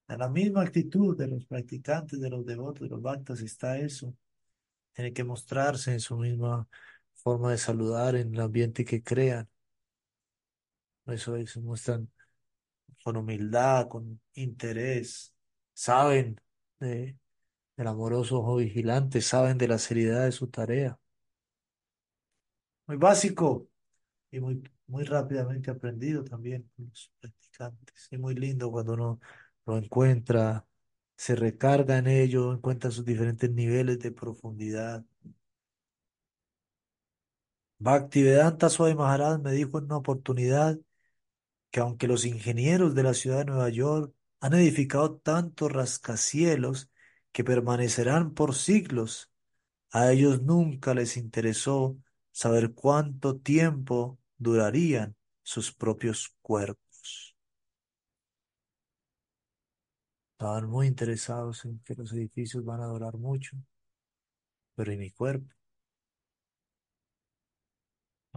En 0.08 0.20
la 0.20 0.30
misma 0.30 0.62
actitud 0.62 1.18
de 1.18 1.28
los 1.28 1.44
practicantes, 1.44 2.18
de 2.18 2.30
los 2.30 2.46
devotos, 2.46 2.80
de 2.80 2.88
los 2.88 3.02
bhaktas, 3.02 3.42
está 3.42 3.76
eso. 3.76 4.16
Tiene 4.94 5.12
que 5.12 5.22
mostrarse 5.22 5.92
en 5.92 6.00
su 6.00 6.16
misma 6.16 6.66
forma 7.22 7.50
de 7.52 7.58
saludar, 7.58 8.16
en 8.16 8.34
el 8.34 8.40
ambiente 8.40 8.84
que 8.84 9.02
crean. 9.02 9.48
Eso 11.06 11.34
se 11.46 11.60
muestran 11.60 12.10
con 13.02 13.16
humildad, 13.16 13.88
con 13.88 14.20
interés, 14.34 15.34
saben 15.72 16.40
de, 16.80 17.18
del 17.76 17.86
amoroso 17.86 18.40
ojo 18.40 18.56
vigilante, 18.56 19.20
saben 19.22 19.58
de 19.58 19.68
la 19.68 19.78
seriedad 19.78 20.24
de 20.24 20.32
su 20.32 20.48
tarea. 20.48 20.98
Muy 22.86 22.96
básico 22.96 23.68
y 24.30 24.40
muy, 24.40 24.62
muy 24.86 25.04
rápidamente 25.04 25.70
aprendido 25.70 26.24
también 26.24 26.70
por 26.76 26.86
los 26.86 27.12
practicantes. 27.20 28.08
Y 28.10 28.18
muy 28.18 28.34
lindo 28.34 28.70
cuando 28.70 28.94
uno 28.94 29.20
lo 29.66 29.78
encuentra, 29.78 30.66
se 31.16 31.36
recarga 31.36 31.98
en 31.98 32.06
ello, 32.08 32.52
encuentra 32.52 32.90
sus 32.90 33.04
diferentes 33.04 33.50
niveles 33.50 33.98
de 34.00 34.12
profundidad. 34.12 35.04
Bhaktivedanta 37.80 38.68
Swami 38.70 38.94
Maharaj 38.94 39.40
me 39.40 39.52
dijo 39.52 39.78
en 39.78 39.84
una 39.84 39.96
oportunidad 39.98 40.78
que 41.70 41.80
aunque 41.80 42.08
los 42.08 42.24
ingenieros 42.24 42.94
de 42.94 43.02
la 43.04 43.14
ciudad 43.14 43.38
de 43.38 43.44
Nueva 43.46 43.68
York 43.70 44.12
han 44.40 44.54
edificado 44.54 45.16
tantos 45.18 45.72
rascacielos 45.72 46.90
que 47.32 47.44
permanecerán 47.44 48.34
por 48.34 48.54
siglos, 48.54 49.30
a 49.92 50.12
ellos 50.12 50.42
nunca 50.42 50.94
les 50.94 51.16
interesó 51.16 51.96
saber 52.32 52.74
cuánto 52.74 53.38
tiempo 53.38 54.18
durarían 54.38 55.16
sus 55.42 55.72
propios 55.72 56.34
cuerpos. 56.42 57.36
Estaban 60.32 60.68
muy 60.70 60.86
interesados 60.86 61.64
en 61.66 61.80
que 61.80 61.94
los 61.94 62.12
edificios 62.12 62.64
van 62.64 62.80
a 62.80 62.86
durar 62.86 63.16
mucho, 63.18 63.56
pero 64.74 64.92
¿y 64.92 64.96
mi 64.96 65.10
cuerpo? 65.10 65.57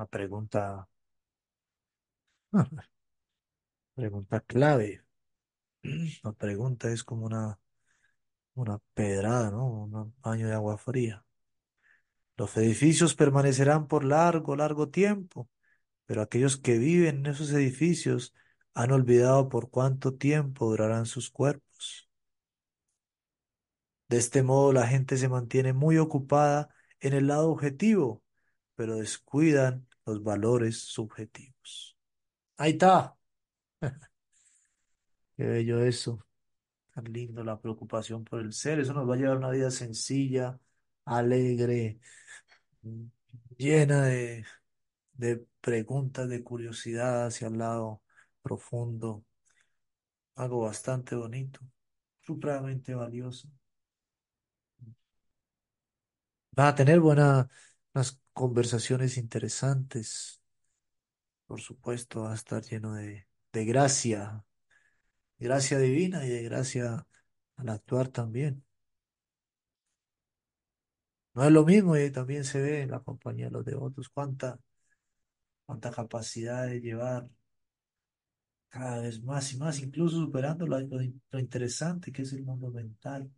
Una 0.02 0.08
pregunta, 0.08 0.88
pregunta 3.96 4.40
clave. 4.42 5.04
La 6.24 6.32
pregunta 6.34 6.92
es 6.92 7.04
como 7.04 7.28
una, 7.28 7.60
una 8.56 8.80
pedrada, 8.96 9.52
¿no? 9.52 9.68
Un 9.68 10.16
baño 10.22 10.48
de 10.48 10.56
agua 10.56 10.80
fría. 10.80 11.24
Los 12.36 12.58
edificios 12.58 13.14
permanecerán 13.14 13.88
por 13.88 14.04
largo, 14.04 14.56
largo 14.56 14.90
tiempo, 14.90 15.48
pero 16.08 16.24
aquellos 16.24 16.58
que 16.58 16.80
viven 16.80 17.18
en 17.18 17.28
esos 17.28 17.52
edificios 17.52 18.34
han 18.74 18.92
olvidado 18.92 19.50
por 19.50 19.70
cuánto 19.70 20.16
tiempo 20.16 20.68
durarán 20.68 21.06
sus 21.06 21.30
cuerpos. 21.30 22.10
De 24.10 24.18
este 24.18 24.42
modo 24.42 24.74
la 24.74 24.88
gente 24.88 25.18
se 25.18 25.30
mantiene 25.30 25.74
muy 25.74 26.00
ocupada 26.00 26.70
en 27.02 27.14
el 27.14 27.28
lado 27.28 27.52
objetivo, 27.52 28.24
pero 28.76 28.96
descuidan 28.96 29.88
los 30.06 30.24
valores 30.24 30.80
subjetivos. 30.80 31.98
Ahí 32.58 32.72
está. 32.74 33.18
Qué 35.38 35.44
bello 35.46 35.84
eso. 35.84 36.20
Tan 36.94 37.06
lindo 37.14 37.44
la 37.44 37.60
preocupación 37.62 38.24
por 38.26 38.42
el 38.42 38.54
ser. 38.54 38.80
Eso 38.80 38.94
nos 38.94 39.10
va 39.10 39.16
a 39.16 39.18
llevar 39.18 39.36
a 39.36 39.40
una 39.40 39.52
vida 39.52 39.72
sencilla, 39.72 40.60
alegre, 41.06 42.00
llena 43.58 44.04
de, 44.06 44.46
de 45.14 45.46
preguntas, 45.62 46.30
de 46.30 46.44
curiosidad 46.44 47.28
hacia 47.28 47.48
el 47.50 47.58
lado 47.60 48.02
profundo, 48.44 49.26
algo 50.36 50.60
bastante 50.64 51.16
bonito, 51.16 51.62
supremamente 52.22 52.94
valioso. 52.96 53.50
Vas 56.52 56.74
a 56.74 56.76
tener 56.76 57.00
buenas 57.00 57.48
unas 57.94 58.20
conversaciones 58.34 59.18
interesantes, 59.18 60.42
por 61.46 61.62
supuesto, 61.62 62.22
va 62.24 62.32
a 62.32 62.36
estar 62.36 62.64
lleno 62.64 62.94
de, 62.96 63.28
de 63.54 63.66
gracia, 63.66 64.44
gracia 65.40 65.80
divina 65.80 66.26
y 66.26 66.30
de 66.30 66.44
gracia 66.44 67.08
al 67.58 67.70
actuar 67.70 68.10
también. 68.10 68.64
No 71.34 71.44
es 71.44 71.52
lo 71.52 71.66
mismo 71.66 71.98
y 71.98 72.10
también 72.12 72.44
se 72.46 72.62
ve 72.62 72.82
en 72.84 72.92
la 72.92 73.02
compañía 73.02 73.46
de 73.48 73.52
los 73.52 73.66
devotos 73.66 74.08
cuánta, 74.10 74.58
cuánta 75.66 75.90
capacidad 75.92 76.68
de 76.68 76.80
llevar 76.82 77.28
cada 78.70 79.02
vez 79.02 79.22
más 79.24 79.54
y 79.54 79.58
más, 79.58 79.80
incluso 79.80 80.18
superando 80.18 80.66
lo, 80.66 80.80
lo 80.80 80.98
lo 81.32 81.40
interesante 81.40 82.12
que 82.12 82.24
es 82.24 82.34
el 82.34 82.44
mundo 82.44 82.72
mental. 82.72 83.30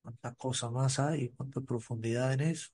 Cuánta 0.00 0.32
cosa 0.34 0.70
más 0.70 0.98
hay, 1.00 1.30
cuánta 1.30 1.60
profundidad 1.60 2.32
en 2.34 2.40
eso. 2.42 2.70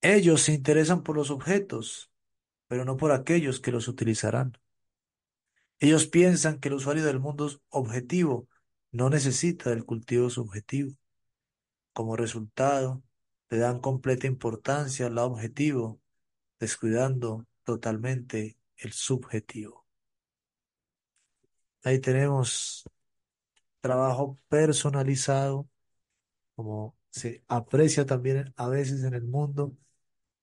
Ellos 0.00 0.42
se 0.42 0.52
interesan 0.52 1.02
por 1.02 1.16
los 1.16 1.30
objetos, 1.30 2.12
pero 2.68 2.84
no 2.84 2.96
por 2.96 3.12
aquellos 3.12 3.60
que 3.60 3.72
los 3.72 3.88
utilizarán. 3.88 4.56
Ellos 5.78 6.06
piensan 6.06 6.60
que 6.60 6.68
el 6.68 6.74
usuario 6.74 7.04
del 7.04 7.20
mundo 7.20 7.50
objetivo 7.70 8.48
no 8.92 9.10
necesita 9.10 9.70
del 9.70 9.84
cultivo 9.84 10.30
subjetivo. 10.30 10.96
Como 11.92 12.16
resultado, 12.16 13.02
le 13.50 13.58
dan 13.58 13.80
completa 13.80 14.26
importancia 14.26 15.06
al 15.06 15.18
objetivo, 15.18 16.00
descuidando 16.58 17.46
totalmente 17.64 18.56
el 18.76 18.92
subjetivo. 18.92 19.86
Ahí 21.84 22.00
tenemos 22.00 22.84
trabajo 23.80 24.38
personalizado, 24.48 25.68
como 26.56 26.96
se 27.10 27.44
aprecia 27.48 28.06
también 28.06 28.52
a 28.56 28.68
veces 28.68 29.04
en 29.04 29.14
el 29.14 29.24
mundo, 29.24 29.76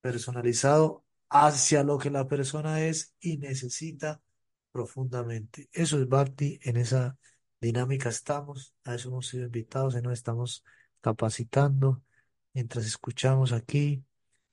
personalizado 0.01 1.05
hacia 1.29 1.83
lo 1.83 1.97
que 1.97 2.11
la 2.11 2.27
persona 2.27 2.81
es 2.83 3.15
y 3.19 3.37
necesita 3.37 4.21
profundamente. 4.71 5.69
Eso 5.73 5.99
es 5.99 6.07
Bhakti, 6.07 6.59
en 6.63 6.77
esa 6.77 7.17
dinámica 7.61 8.09
estamos, 8.09 8.75
a 8.83 8.95
eso 8.95 9.09
hemos 9.09 9.27
sido 9.27 9.45
invitados 9.45 9.95
y 9.95 10.01
nos 10.01 10.13
estamos 10.13 10.63
capacitando 11.01 12.03
mientras 12.53 12.85
escuchamos 12.85 13.51
aquí 13.53 14.03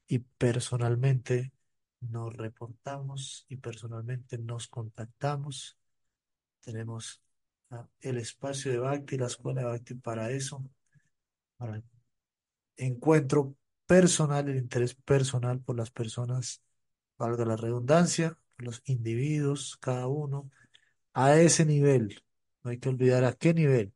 y 0.08 0.20
personalmente 0.20 1.52
nos 2.00 2.34
reportamos 2.36 3.46
y 3.48 3.56
personalmente 3.56 4.38
nos 4.38 4.68
contactamos. 4.68 5.78
Tenemos 6.60 7.22
ah, 7.70 7.88
el 8.00 8.18
espacio 8.18 8.72
de 8.72 8.78
Bhakti, 8.78 9.18
la 9.18 9.26
escuela 9.26 9.62
de 9.62 9.66
Bhakti 9.68 9.94
para 9.94 10.30
eso, 10.30 10.64
encuentro 12.76 13.54
personal, 13.86 14.48
el 14.48 14.56
interés 14.58 14.94
personal 14.94 15.60
por 15.60 15.76
las 15.76 15.90
personas, 15.90 16.62
valga 17.18 17.44
la 17.44 17.56
redundancia, 17.56 18.38
los 18.58 18.82
individuos, 18.86 19.76
cada 19.80 20.06
uno, 20.08 20.50
a 21.14 21.36
ese 21.36 21.64
nivel. 21.66 22.22
No 22.64 22.70
hay 22.70 22.78
que 22.78 22.88
olvidar 22.88 23.24
a 23.24 23.34
qué 23.34 23.54
nivel. 23.54 23.92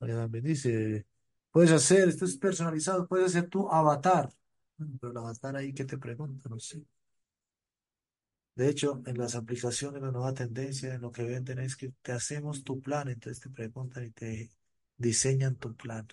María 0.00 0.16
también 0.16 0.44
dice, 0.44 1.06
puedes 1.50 1.72
hacer, 1.72 2.08
esto 2.08 2.24
es 2.24 2.36
personalizado, 2.36 3.06
puedes 3.08 3.26
hacer 3.28 3.48
tu 3.48 3.68
avatar. 3.70 4.30
Pero 5.00 5.12
el 5.12 5.18
avatar 5.18 5.56
ahí, 5.56 5.72
¿qué 5.74 5.84
te 5.84 5.98
pregunta? 5.98 6.48
No 6.48 6.58
sé. 6.60 6.84
De 8.56 8.68
hecho, 8.68 9.02
en 9.06 9.18
las 9.18 9.34
aplicaciones, 9.36 10.02
la 10.02 10.10
nueva 10.12 10.34
tendencia, 10.34 10.94
en 10.94 11.02
lo 11.02 11.10
que 11.12 11.24
venden 11.24 11.58
es 11.60 11.76
que 11.76 11.92
te 12.02 12.12
hacemos 12.12 12.62
tu 12.64 12.80
plan, 12.80 13.08
entonces 13.08 13.40
te 13.40 13.50
preguntan 13.50 14.04
y 14.04 14.10
te 14.10 14.50
diseñan 14.96 15.56
tu 15.56 15.74
plan. 15.76 16.06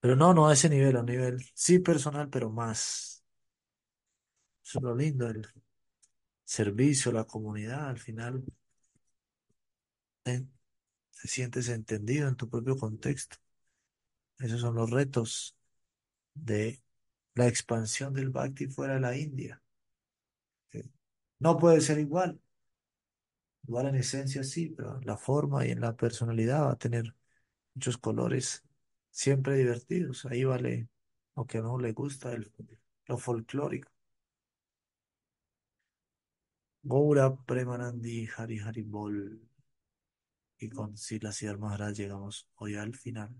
Pero 0.00 0.16
no, 0.16 0.32
no 0.34 0.48
a 0.48 0.52
ese 0.54 0.68
nivel, 0.68 0.96
a 0.96 1.02
nivel 1.02 1.44
sí 1.54 1.78
personal, 1.80 2.28
pero 2.30 2.50
más. 2.50 3.22
Eso 4.64 4.78
es 4.78 4.82
lo 4.84 4.94
lindo, 4.94 5.26
el 5.28 5.44
servicio, 6.44 7.12
la 7.12 7.24
comunidad, 7.24 7.88
al 7.90 7.98
final 7.98 8.42
eh, 10.24 10.44
te 11.22 11.28
sientes 11.28 11.68
entendido 11.68 12.28
en 12.28 12.36
tu 12.36 12.48
propio 12.50 12.76
contexto. 12.76 13.36
Esos 14.40 14.60
son 14.60 14.74
los 14.74 14.90
retos 14.90 15.54
de 16.34 16.82
la 17.34 17.48
expansión 17.48 18.14
del 18.14 18.30
Bhakti 18.30 18.68
fuera 18.68 18.94
de 18.94 19.00
la 19.00 19.16
India. 19.16 19.62
No 21.40 21.58
puede 21.58 21.80
ser 21.80 21.98
igual, 21.98 22.40
igual 23.68 23.86
en 23.88 23.94
esencia 23.96 24.42
sí, 24.42 24.68
pero 24.70 24.96
en 24.98 25.06
la 25.06 25.16
forma 25.16 25.64
y 25.66 25.70
en 25.70 25.80
la 25.80 25.96
personalidad 25.96 26.64
va 26.64 26.72
a 26.72 26.78
tener 26.78 27.14
muchos 27.74 27.98
colores 27.98 28.64
siempre 29.18 29.56
divertidos. 29.56 30.26
Ahí 30.26 30.44
vale 30.44 30.88
lo 31.34 31.44
que 31.44 31.58
a 31.58 31.62
uno 31.62 31.78
le 31.78 31.92
gusta, 31.92 32.32
el, 32.32 32.52
lo 33.06 33.18
folclórico. 33.18 33.90
Gaura 36.82 37.34
Premanandi 37.34 38.28
Hari 38.36 38.60
Hari 38.60 38.82
Bol. 38.82 39.40
Y 40.60 40.68
con 40.68 40.96
Sila 40.96 41.32
Siddhar 41.32 41.58
Maharaj 41.58 41.94
llegamos 41.94 42.48
hoy 42.54 42.76
al 42.76 42.94
final. 42.94 43.34